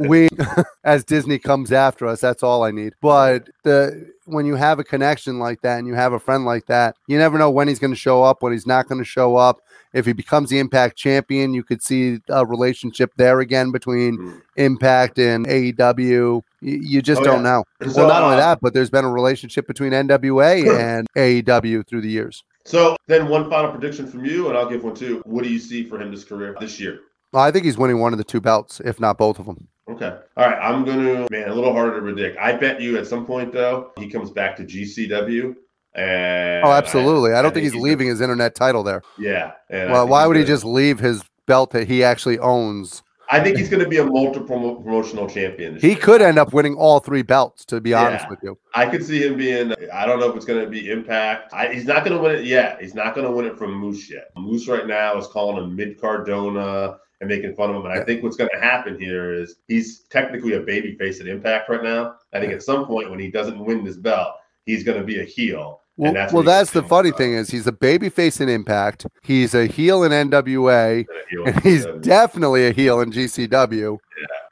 We 0.00 0.28
as 0.84 1.04
disney 1.04 1.38
comes 1.38 1.72
after 1.72 2.06
us 2.06 2.20
that's 2.20 2.42
all 2.42 2.62
i 2.62 2.70
need 2.70 2.92
but 3.00 3.48
the 3.64 4.08
when 4.24 4.46
you 4.46 4.54
have 4.54 4.78
a 4.78 4.84
connection 4.84 5.38
like 5.38 5.60
that 5.62 5.78
and 5.78 5.86
you 5.88 5.94
have 5.94 6.12
a 6.12 6.20
friend 6.20 6.44
like 6.44 6.66
that 6.66 6.94
you 7.08 7.18
never 7.18 7.38
know 7.38 7.50
when 7.50 7.66
he's 7.68 7.78
going 7.78 7.92
to 7.92 7.98
show 7.98 8.22
up 8.22 8.42
when 8.42 8.52
he's 8.52 8.66
not 8.66 8.86
going 8.88 9.00
to 9.00 9.04
show 9.04 9.36
up 9.36 9.60
if 9.94 10.04
he 10.06 10.12
becomes 10.12 10.50
the 10.50 10.58
impact 10.58 10.96
champion 10.96 11.54
you 11.54 11.64
could 11.64 11.82
see 11.82 12.18
a 12.28 12.44
relationship 12.46 13.10
there 13.16 13.40
again 13.40 13.70
between 13.72 14.18
Mm. 14.18 14.40
impact 14.56 15.18
and 15.18 15.46
aew 15.46 16.42
you, 16.60 17.00
just 17.02 17.20
Oh, 17.20 17.24
don't 17.24 17.42
yeah. 17.44 17.50
know 17.50 17.64
So, 17.90 17.98
well 18.00 18.08
not 18.08 18.22
only 18.22 18.36
uh, 18.36 18.40
that 18.40 18.58
but 18.60 18.74
there's 18.74 18.90
been 18.90 19.04
a 19.04 19.10
relationship 19.12 19.66
between 19.66 19.92
nwa 19.92 20.78
and 20.80 21.06
aew 21.16 21.86
through 21.88 22.00
the 22.02 22.10
years 22.10 22.42
So 22.64 22.96
then, 23.06 23.28
one 23.28 23.48
final 23.48 23.70
prediction 23.72 24.06
from 24.06 24.24
you, 24.26 24.48
and 24.48 24.58
I'll 24.58 24.68
give 24.68 24.84
one 24.84 24.94
too. 24.94 25.22
What 25.24 25.42
do 25.42 25.50
you 25.50 25.58
see 25.58 25.84
for 25.88 25.98
him 26.00 26.10
this 26.10 26.22
career 26.24 26.54
this 26.60 26.78
year? 26.78 27.00
I 27.34 27.50
think 27.50 27.64
he's 27.64 27.78
winning 27.78 27.98
one 28.00 28.12
of 28.12 28.18
the 28.18 28.24
two 28.24 28.40
belts 28.40 28.80
if 28.84 28.98
not 29.00 29.18
both 29.18 29.38
of 29.38 29.46
them 29.46 29.68
Okay. 29.90 30.14
All 30.36 30.46
right. 30.46 30.58
I'm 30.60 30.84
gonna 30.84 31.26
man 31.30 31.48
a 31.48 31.54
little 31.54 31.72
harder 31.72 31.94
to 31.96 32.02
predict. 32.02 32.36
I 32.38 32.52
bet 32.54 32.78
you 32.78 32.98
at 32.98 33.06
some 33.06 33.24
point 33.24 33.54
though 33.54 33.90
he 33.98 34.10
comes 34.10 34.30
back 34.30 34.54
to 34.56 34.62
GCW. 34.64 35.54
And 35.94 36.62
oh 36.62 36.70
absolutely 36.72 37.32
i, 37.32 37.40
don't 37.40 37.54
think 37.54 37.64
he's 37.64 37.72
gonna- 37.72 37.84
leaving 37.84 38.06
his 38.06 38.20
internet 38.20 38.54
title 38.54 38.82
there 38.82 39.00
Yeah. 39.18 39.52
Well, 39.70 40.06
why 40.06 40.26
would 40.26 40.36
he 40.36 40.42
gonna- 40.42 40.52
just 40.54 40.64
leave 40.66 40.98
his 40.98 41.22
belt 41.46 41.70
that 41.70 41.88
he 41.88 42.04
actually 42.04 42.38
owns? 42.38 43.02
I 43.30 43.40
think 43.40 43.56
he's 43.58 43.68
going 43.68 43.82
to 43.82 43.88
be 43.88 43.98
a 43.98 44.06
multiple 44.06 44.76
promotional 44.76 45.28
champion. 45.28 45.76
He 45.78 45.88
year. 45.88 45.96
could 45.98 46.22
end 46.22 46.38
up 46.38 46.54
winning 46.54 46.76
all 46.76 46.98
three 46.98 47.20
belts, 47.20 47.66
to 47.66 47.78
be 47.78 47.92
honest 47.92 48.24
Yeah. 48.24 48.30
with 48.30 48.38
you. 48.42 48.58
I 48.74 48.86
could 48.86 49.04
see 49.04 49.22
him 49.22 49.36
being. 49.36 49.74
I 49.92 50.06
don't 50.06 50.18
know 50.18 50.30
if 50.30 50.36
it's 50.36 50.46
going 50.46 50.64
to 50.64 50.70
be 50.70 50.90
Impact. 50.90 51.52
I, 51.52 51.68
he's 51.68 51.84
not 51.84 52.06
going 52.06 52.16
to 52.16 52.22
win 52.22 52.36
it 52.36 52.46
yet. 52.46 52.78
He's 52.80 52.94
not 52.94 53.14
going 53.14 53.26
to 53.26 53.30
win 53.30 53.44
it 53.44 53.58
from 53.58 53.74
Moose 53.74 54.10
yet. 54.10 54.30
Moose 54.34 54.66
right 54.66 54.86
now 54.86 55.18
is 55.18 55.26
calling 55.26 55.62
him 55.62 55.76
Mid 55.76 56.00
Cardona 56.00 56.96
and 57.20 57.28
making 57.28 57.54
fun 57.54 57.70
of 57.70 57.76
him. 57.76 57.86
And 57.86 57.98
I 57.98 58.04
think 58.04 58.22
what's 58.22 58.36
going 58.36 58.50
to 58.52 58.60
happen 58.60 58.98
here 58.98 59.32
is 59.32 59.56
he's 59.66 60.00
technically 60.10 60.54
a 60.54 60.60
baby 60.60 60.94
face 60.96 61.20
at 61.20 61.26
Impact 61.26 61.68
right 61.68 61.82
now. 61.82 62.16
I 62.32 62.40
think 62.40 62.52
at 62.52 62.62
some 62.62 62.86
point 62.86 63.10
when 63.10 63.18
he 63.18 63.30
doesn't 63.30 63.58
win 63.58 63.84
this 63.84 63.96
belt, 63.96 64.34
he's 64.66 64.84
going 64.84 64.98
to 64.98 65.04
be 65.04 65.20
a 65.20 65.24
heel. 65.24 65.82
Well, 65.96 66.12
that's 66.12 66.32
well 66.32 66.44
that's 66.44 66.70
the 66.70 66.84
funny 66.84 67.10
thing 67.10 67.32
is 67.32 67.50
he's 67.50 67.66
a 67.66 67.72
babyface 67.72 68.40
in 68.40 68.48
Impact. 68.48 69.06
He's 69.22 69.52
a 69.52 69.66
heel 69.66 70.04
in 70.04 70.12
NWA, 70.12 71.04
heel. 71.28 71.44
and 71.44 71.60
he's 71.64 71.86
definitely 72.00 72.68
a 72.68 72.72
heel 72.72 73.00
in 73.00 73.10
GCW. 73.10 73.98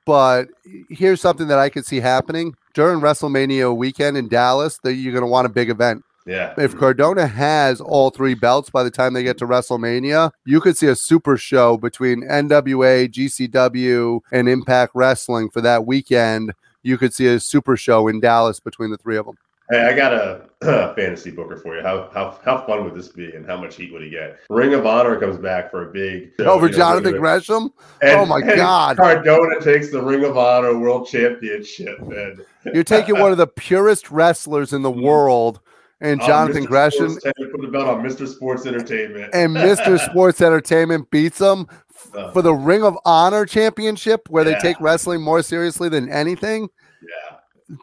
But 0.04 0.48
here's 0.88 1.20
something 1.20 1.46
that 1.46 1.60
I 1.60 1.68
could 1.68 1.86
see 1.86 2.00
happening 2.00 2.56
during 2.74 3.00
WrestleMania 3.00 3.76
weekend 3.76 4.16
in 4.16 4.26
Dallas. 4.26 4.80
That 4.82 4.94
you're 4.94 5.12
going 5.12 5.22
to 5.22 5.30
want 5.30 5.46
a 5.46 5.48
big 5.48 5.70
event. 5.70 6.04
Yeah. 6.26 6.54
If 6.58 6.76
Cardona 6.76 7.26
has 7.26 7.80
all 7.80 8.10
three 8.10 8.34
belts 8.34 8.68
by 8.68 8.82
the 8.82 8.90
time 8.90 9.14
they 9.14 9.22
get 9.22 9.38
to 9.38 9.46
WrestleMania, 9.46 10.32
you 10.44 10.60
could 10.60 10.76
see 10.76 10.88
a 10.88 10.96
super 10.96 11.36
show 11.36 11.76
between 11.76 12.22
NWA, 12.22 13.08
GCW, 13.08 14.20
and 14.32 14.48
Impact 14.48 14.92
Wrestling 14.94 15.50
for 15.50 15.60
that 15.60 15.86
weekend. 15.86 16.52
You 16.82 16.98
could 16.98 17.14
see 17.14 17.26
a 17.28 17.38
super 17.38 17.76
show 17.76 18.08
in 18.08 18.20
Dallas 18.20 18.60
between 18.60 18.90
the 18.90 18.96
three 18.96 19.16
of 19.16 19.26
them. 19.26 19.36
Hey, 19.70 19.80
I 19.80 19.96
got 19.96 20.12
a 20.12 20.42
fantasy 20.94 21.32
booker 21.32 21.56
for 21.56 21.76
you. 21.76 21.82
How 21.82 22.08
how 22.14 22.38
how 22.44 22.64
fun 22.66 22.84
would 22.84 22.94
this 22.94 23.08
be, 23.08 23.34
and 23.34 23.44
how 23.44 23.56
much 23.56 23.74
heat 23.74 23.92
would 23.92 24.02
he 24.02 24.10
get? 24.10 24.38
Ring 24.48 24.74
of 24.74 24.86
Honor 24.86 25.18
comes 25.18 25.36
back 25.38 25.72
for 25.72 25.88
a 25.88 25.92
big 25.92 26.32
show, 26.38 26.46
Over 26.46 26.66
you 26.66 26.72
know, 26.72 26.78
Jonathan 26.78 27.16
Gresham? 27.18 27.72
and- 28.00 28.20
oh 28.20 28.26
my 28.26 28.40
God. 28.40 28.96
Cardona 28.96 29.60
takes 29.60 29.90
the 29.90 30.00
Ring 30.00 30.24
of 30.24 30.38
Honor 30.38 30.78
World 30.78 31.08
Championship, 31.08 31.98
and 32.00 32.44
You're 32.72 32.84
taking 32.84 33.18
one 33.18 33.32
of 33.32 33.38
the 33.38 33.48
purest 33.48 34.10
wrestlers 34.10 34.72
in 34.72 34.82
the 34.82 34.92
mm. 34.92 35.02
world 35.02 35.60
and 36.00 36.20
Oh, 36.22 36.26
Jonathan 36.26 36.64
Mr. 36.64 36.68
Gresham 36.68 37.14
put 37.14 37.60
the 37.60 37.68
belt 37.72 37.86
on 37.88 38.02
Mr. 38.04 38.26
Sports 38.28 38.66
Entertainment, 38.66 39.34
and 39.34 39.54
Mr. 39.56 39.98
Sports 40.10 40.40
Entertainment 40.40 41.10
beats 41.10 41.40
him 41.40 41.66
Uh, 42.14 42.30
for 42.32 42.42
the 42.42 42.52
Ring 42.54 42.82
of 42.84 42.96
Honor 43.06 43.46
championship 43.46 44.28
where 44.28 44.44
they 44.44 44.54
take 44.56 44.78
wrestling 44.80 45.22
more 45.22 45.42
seriously 45.42 45.88
than 45.88 46.08
anything. 46.10 46.68
yeah, 47.02 47.36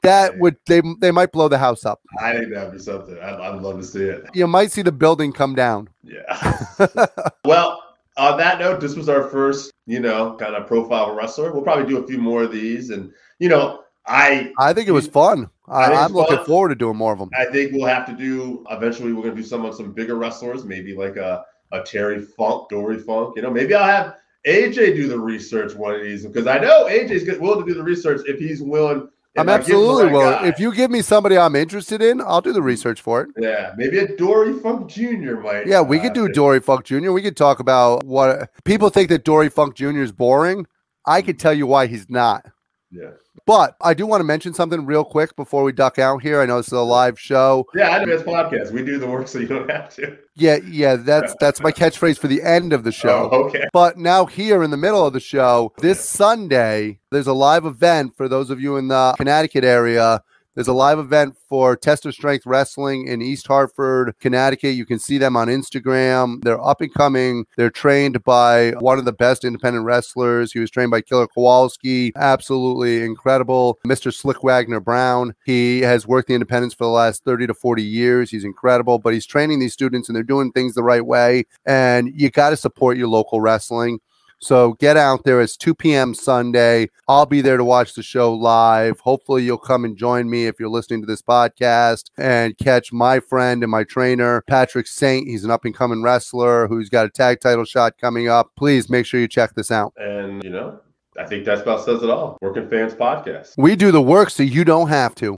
That 0.04 0.34
Yeah. 0.34 0.40
would 0.40 0.56
they 0.68 0.82
they 1.02 1.12
might 1.12 1.32
blow 1.32 1.48
the 1.48 1.58
house 1.58 1.84
up. 1.86 2.00
I 2.22 2.34
think 2.38 2.54
that'd 2.54 2.72
be 2.74 2.80
something. 2.80 3.18
I'd, 3.20 3.34
I'd 3.40 3.62
love 3.62 3.78
to 3.80 3.84
see 3.86 4.04
it. 4.04 4.24
You 4.34 4.46
might 4.48 4.72
see 4.72 4.82
the 4.84 4.92
building 4.92 5.34
come 5.34 5.56
down. 5.56 5.90
Yeah. 6.04 6.66
well, 7.46 7.82
on 8.18 8.38
that 8.38 8.60
note, 8.60 8.80
this 8.80 8.96
was 8.96 9.10
our 9.10 9.24
first, 9.24 9.74
you 9.88 10.00
know, 10.00 10.36
kind 10.40 10.56
of 10.56 10.68
profile 10.68 11.16
wrestler. 11.16 11.52
We'll 11.52 11.64
probably 11.64 11.88
do 11.88 11.98
a 11.98 12.08
few 12.08 12.20
more 12.20 12.44
of 12.44 12.52
these, 12.52 12.92
and 12.92 13.12
you 13.40 13.50
know, 13.50 13.82
I 14.06 14.52
I 14.60 14.74
think 14.74 14.88
it 14.88 14.92
was 14.92 15.08
fun. 15.08 15.50
I 15.68 15.84
I, 15.84 15.88
think 15.88 15.98
I'm 16.00 16.06
it's 16.06 16.14
looking 16.14 16.46
forward 16.46 16.70
to 16.70 16.76
doing 16.76 16.98
more 16.98 17.14
of 17.14 17.20
them. 17.20 17.30
I 17.38 17.46
think 17.46 17.72
we'll 17.72 17.88
have 17.88 18.06
to 18.08 18.14
do 18.14 18.66
eventually. 18.70 19.14
We're 19.14 19.24
gonna 19.24 19.36
do 19.36 19.44
some 19.44 19.66
of 19.66 19.76
some 19.76 19.94
bigger 19.94 20.16
wrestlers, 20.16 20.66
maybe 20.66 20.96
like 20.96 21.16
a 21.16 21.46
a 21.72 21.82
Terry 21.84 22.22
Funk, 22.22 22.70
Dory 22.70 23.00
Funk. 23.00 23.34
You 23.36 23.42
know, 23.42 23.52
maybe 23.52 23.74
I'll 23.74 23.86
have 23.86 24.16
AJ 24.48 24.96
do 24.96 25.08
the 25.08 25.20
research 25.20 25.74
one 25.74 25.96
of 25.96 26.02
these 26.02 26.26
because 26.26 26.48
I 26.48 26.60
know 26.60 26.86
AJ's 26.86 27.40
willing 27.40 27.66
to 27.66 27.74
do 27.74 27.78
the 27.78 27.84
research 27.84 28.22
if 28.28 28.40
he's 28.40 28.62
willing. 28.62 29.08
if 29.36 29.42
I'm 29.42 29.50
I 29.50 29.58
give 29.58 29.68
him 29.68 29.74
the 29.74 29.80
absolutely 29.80 30.12
willing. 30.12 30.32
guy. 30.34 30.48
If 30.48 30.60
you 30.60 30.74
give 30.74 30.92
me 30.92 31.02
somebody 31.02 31.38
I'm 31.38 31.56
interested 31.56 32.02
in, 32.02 32.22
I'll 32.22 32.42
do 32.42 32.52
the 32.54 32.62
research 32.62 33.02
for 33.02 33.22
it. 33.22 33.30
yeah, 33.38 33.74
maybe 33.78 34.00
a 34.00 34.16
Dory 34.16 34.54
Funk 34.54 34.90
Jr. 34.90 35.36
might. 35.40 35.66
Yeah, 35.66 35.82
we 35.82 36.00
uh, 36.00 36.04
could 36.04 36.14
do 36.14 36.28
Dory 36.28 36.60
Funk 36.60 36.84
Jr. 36.86 37.12
We 37.12 37.22
could 37.22 37.38
talk 37.38 37.60
about 37.60 38.04
what 38.04 38.50
people 38.66 38.90
think 38.90 39.10
that 39.10 39.24
Dory 39.24 39.50
Funk 39.50 39.76
Jr. 39.76 40.02
is 40.02 40.12
boring. 40.12 40.68
I 41.06 41.22
could 41.22 41.40
tell 41.40 41.54
you 41.54 41.68
why 41.68 41.88
he's 41.88 42.10
not. 42.10 42.46
Yeah, 42.92 43.12
But 43.46 43.76
I 43.82 43.94
do 43.94 44.06
want 44.08 44.22
to 44.22 44.26
mention 44.26 44.54
something 44.54 44.86
real 44.86 45.04
quick 45.04 45.36
before 45.36 45.64
we 45.64 45.74
duck 45.74 46.00
out 46.00 46.22
here. 46.22 46.42
I 46.42 46.46
know 46.46 46.58
this 46.58 46.68
is 46.68 46.74
a 46.74 46.80
live 46.80 47.20
show. 47.20 47.66
yeah. 47.76 47.90
I 47.90 48.00
know 48.04 48.06
this 48.18 48.24
podcast. 48.24 48.72
We 48.72 48.84
do 48.84 48.98
the 49.00 49.08
work 49.08 49.28
so 49.28 49.40
you 49.40 49.48
don't 49.48 49.70
have 49.70 49.94
to. 49.96 50.18
Yeah, 50.36 50.58
yeah, 50.66 50.96
that's 50.96 51.36
that's 51.40 51.60
my 51.62 51.72
catchphrase 51.72 52.18
for 52.18 52.28
the 52.28 52.42
end 52.42 52.72
of 52.74 52.84
the 52.84 52.92
show. 52.92 53.30
Oh, 53.32 53.44
okay. 53.46 53.66
But 53.74 53.98
now 53.98 54.26
here 54.26 54.64
in 54.64 54.72
the 54.72 54.78
middle 54.78 55.06
of 55.06 55.14
the 55.14 55.20
show, 55.20 55.74
this 55.80 56.08
Sunday, 56.08 57.00
there's 57.12 57.28
a 57.28 57.34
live 57.34 57.66
event 57.66 58.16
for 58.16 58.28
those 58.30 58.50
of 58.50 58.62
you 58.62 58.78
in 58.78 58.88
the 58.88 59.14
Connecticut 59.18 59.64
area. 59.64 60.22
There's 60.56 60.68
a 60.68 60.74
live 60.74 61.00
event 61.00 61.36
for 61.50 61.76
Test 61.76 62.06
of 62.06 62.14
Strength 62.14 62.46
Wrestling 62.46 63.08
in 63.08 63.24
East 63.24 63.48
Hartford, 63.48 64.14
Connecticut. 64.20 64.76
You 64.76 64.86
can 64.86 65.00
see 65.00 65.18
them 65.18 65.36
on 65.36 65.48
Instagram. 65.48 66.44
They're 66.44 66.64
up 66.64 66.80
and 66.82 66.94
coming. 66.94 67.48
They're 67.58 67.72
trained 67.72 68.24
by 68.24 68.74
one 68.74 69.00
of 69.00 69.06
the 69.06 69.14
best 69.14 69.44
independent 69.46 69.84
wrestlers. 69.84 70.54
He 70.54 70.60
was 70.60 70.70
trained 70.70 70.92
by 70.92 71.02
Killer 71.02 71.26
Kowalski. 71.26 72.12
Absolutely 72.16 73.02
incredible. 73.04 73.80
Mr. 73.88 74.14
Slick 74.14 74.44
Wagner 74.44 74.80
Brown. 74.80 75.34
He 75.44 75.82
has 75.82 76.06
worked 76.06 76.28
the 76.28 76.36
independents 76.36 76.76
for 76.76 76.84
the 76.84 76.92
last 76.92 77.24
30 77.24 77.48
to 77.48 77.56
40 77.56 77.82
years. 77.82 78.30
He's 78.30 78.44
incredible, 78.44 79.00
but 79.00 79.16
he's 79.16 79.26
training 79.26 79.58
these 79.58 79.74
students 79.74 80.08
and 80.08 80.16
they're 80.16 80.22
doing 80.22 80.52
things 80.52 80.76
the 80.76 80.84
right 80.84 81.04
way. 81.04 81.46
And 81.66 82.12
you 82.14 82.30
got 82.30 82.52
to 82.52 82.58
support 82.58 82.96
your 82.96 83.08
local 83.08 83.42
wrestling. 83.42 84.02
So 84.44 84.74
get 84.74 84.98
out 84.98 85.24
there. 85.24 85.42
It's 85.42 85.56
2 85.56 85.74
p.m. 85.74 86.14
Sunday. 86.14 86.90
I'll 87.08 87.26
be 87.26 87.40
there 87.40 87.56
to 87.56 87.64
watch 87.64 87.94
the 87.94 88.04
show 88.04 88.34
live. 88.34 89.00
Hopefully, 89.00 89.44
you'll 89.44 89.58
come 89.58 89.86
and 89.86 89.96
join 89.96 90.30
me 90.30 90.48
if 90.48 90.60
you're 90.60 90.70
listening 90.70 91.00
to 91.02 91.06
this 91.06 91.22
podcast 91.22 92.10
and 92.18 92.58
catch 92.58 92.92
my 92.92 93.22
friend 93.22 93.64
and 93.64 93.72
my 93.72 93.86
trainer, 93.86 94.44
Patrick 94.48 94.88
Saint. 94.88 95.28
He's 95.28 95.46
an 95.46 95.52
up 95.52 95.64
and 95.64 95.74
coming 95.74 96.04
wrestler 96.04 96.68
who's 96.68 96.90
got 96.90 97.06
a 97.06 97.10
tag 97.10 97.40
title 97.40 97.64
shot 97.64 97.98
coming 97.98 98.28
up. 98.28 98.52
Please 98.58 98.90
make 98.90 99.06
sure 99.06 99.22
you 99.22 99.30
check 99.30 99.56
this 99.56 99.72
out. 99.72 99.94
And 99.96 100.44
you 100.44 100.50
know, 100.50 100.80
I 101.18 101.26
think 101.26 101.46
that's 101.46 101.62
about 101.62 101.86
says 101.86 102.04
it 102.04 102.10
all. 102.10 102.38
Working 102.42 102.70
Fans 102.70 102.94
Podcast. 102.94 103.54
We 103.58 103.76
do 103.78 103.92
the 103.92 104.02
work 104.02 104.30
so 104.30 104.44
you 104.44 104.66
don't 104.66 104.90
have 104.90 105.16
to. 105.16 105.38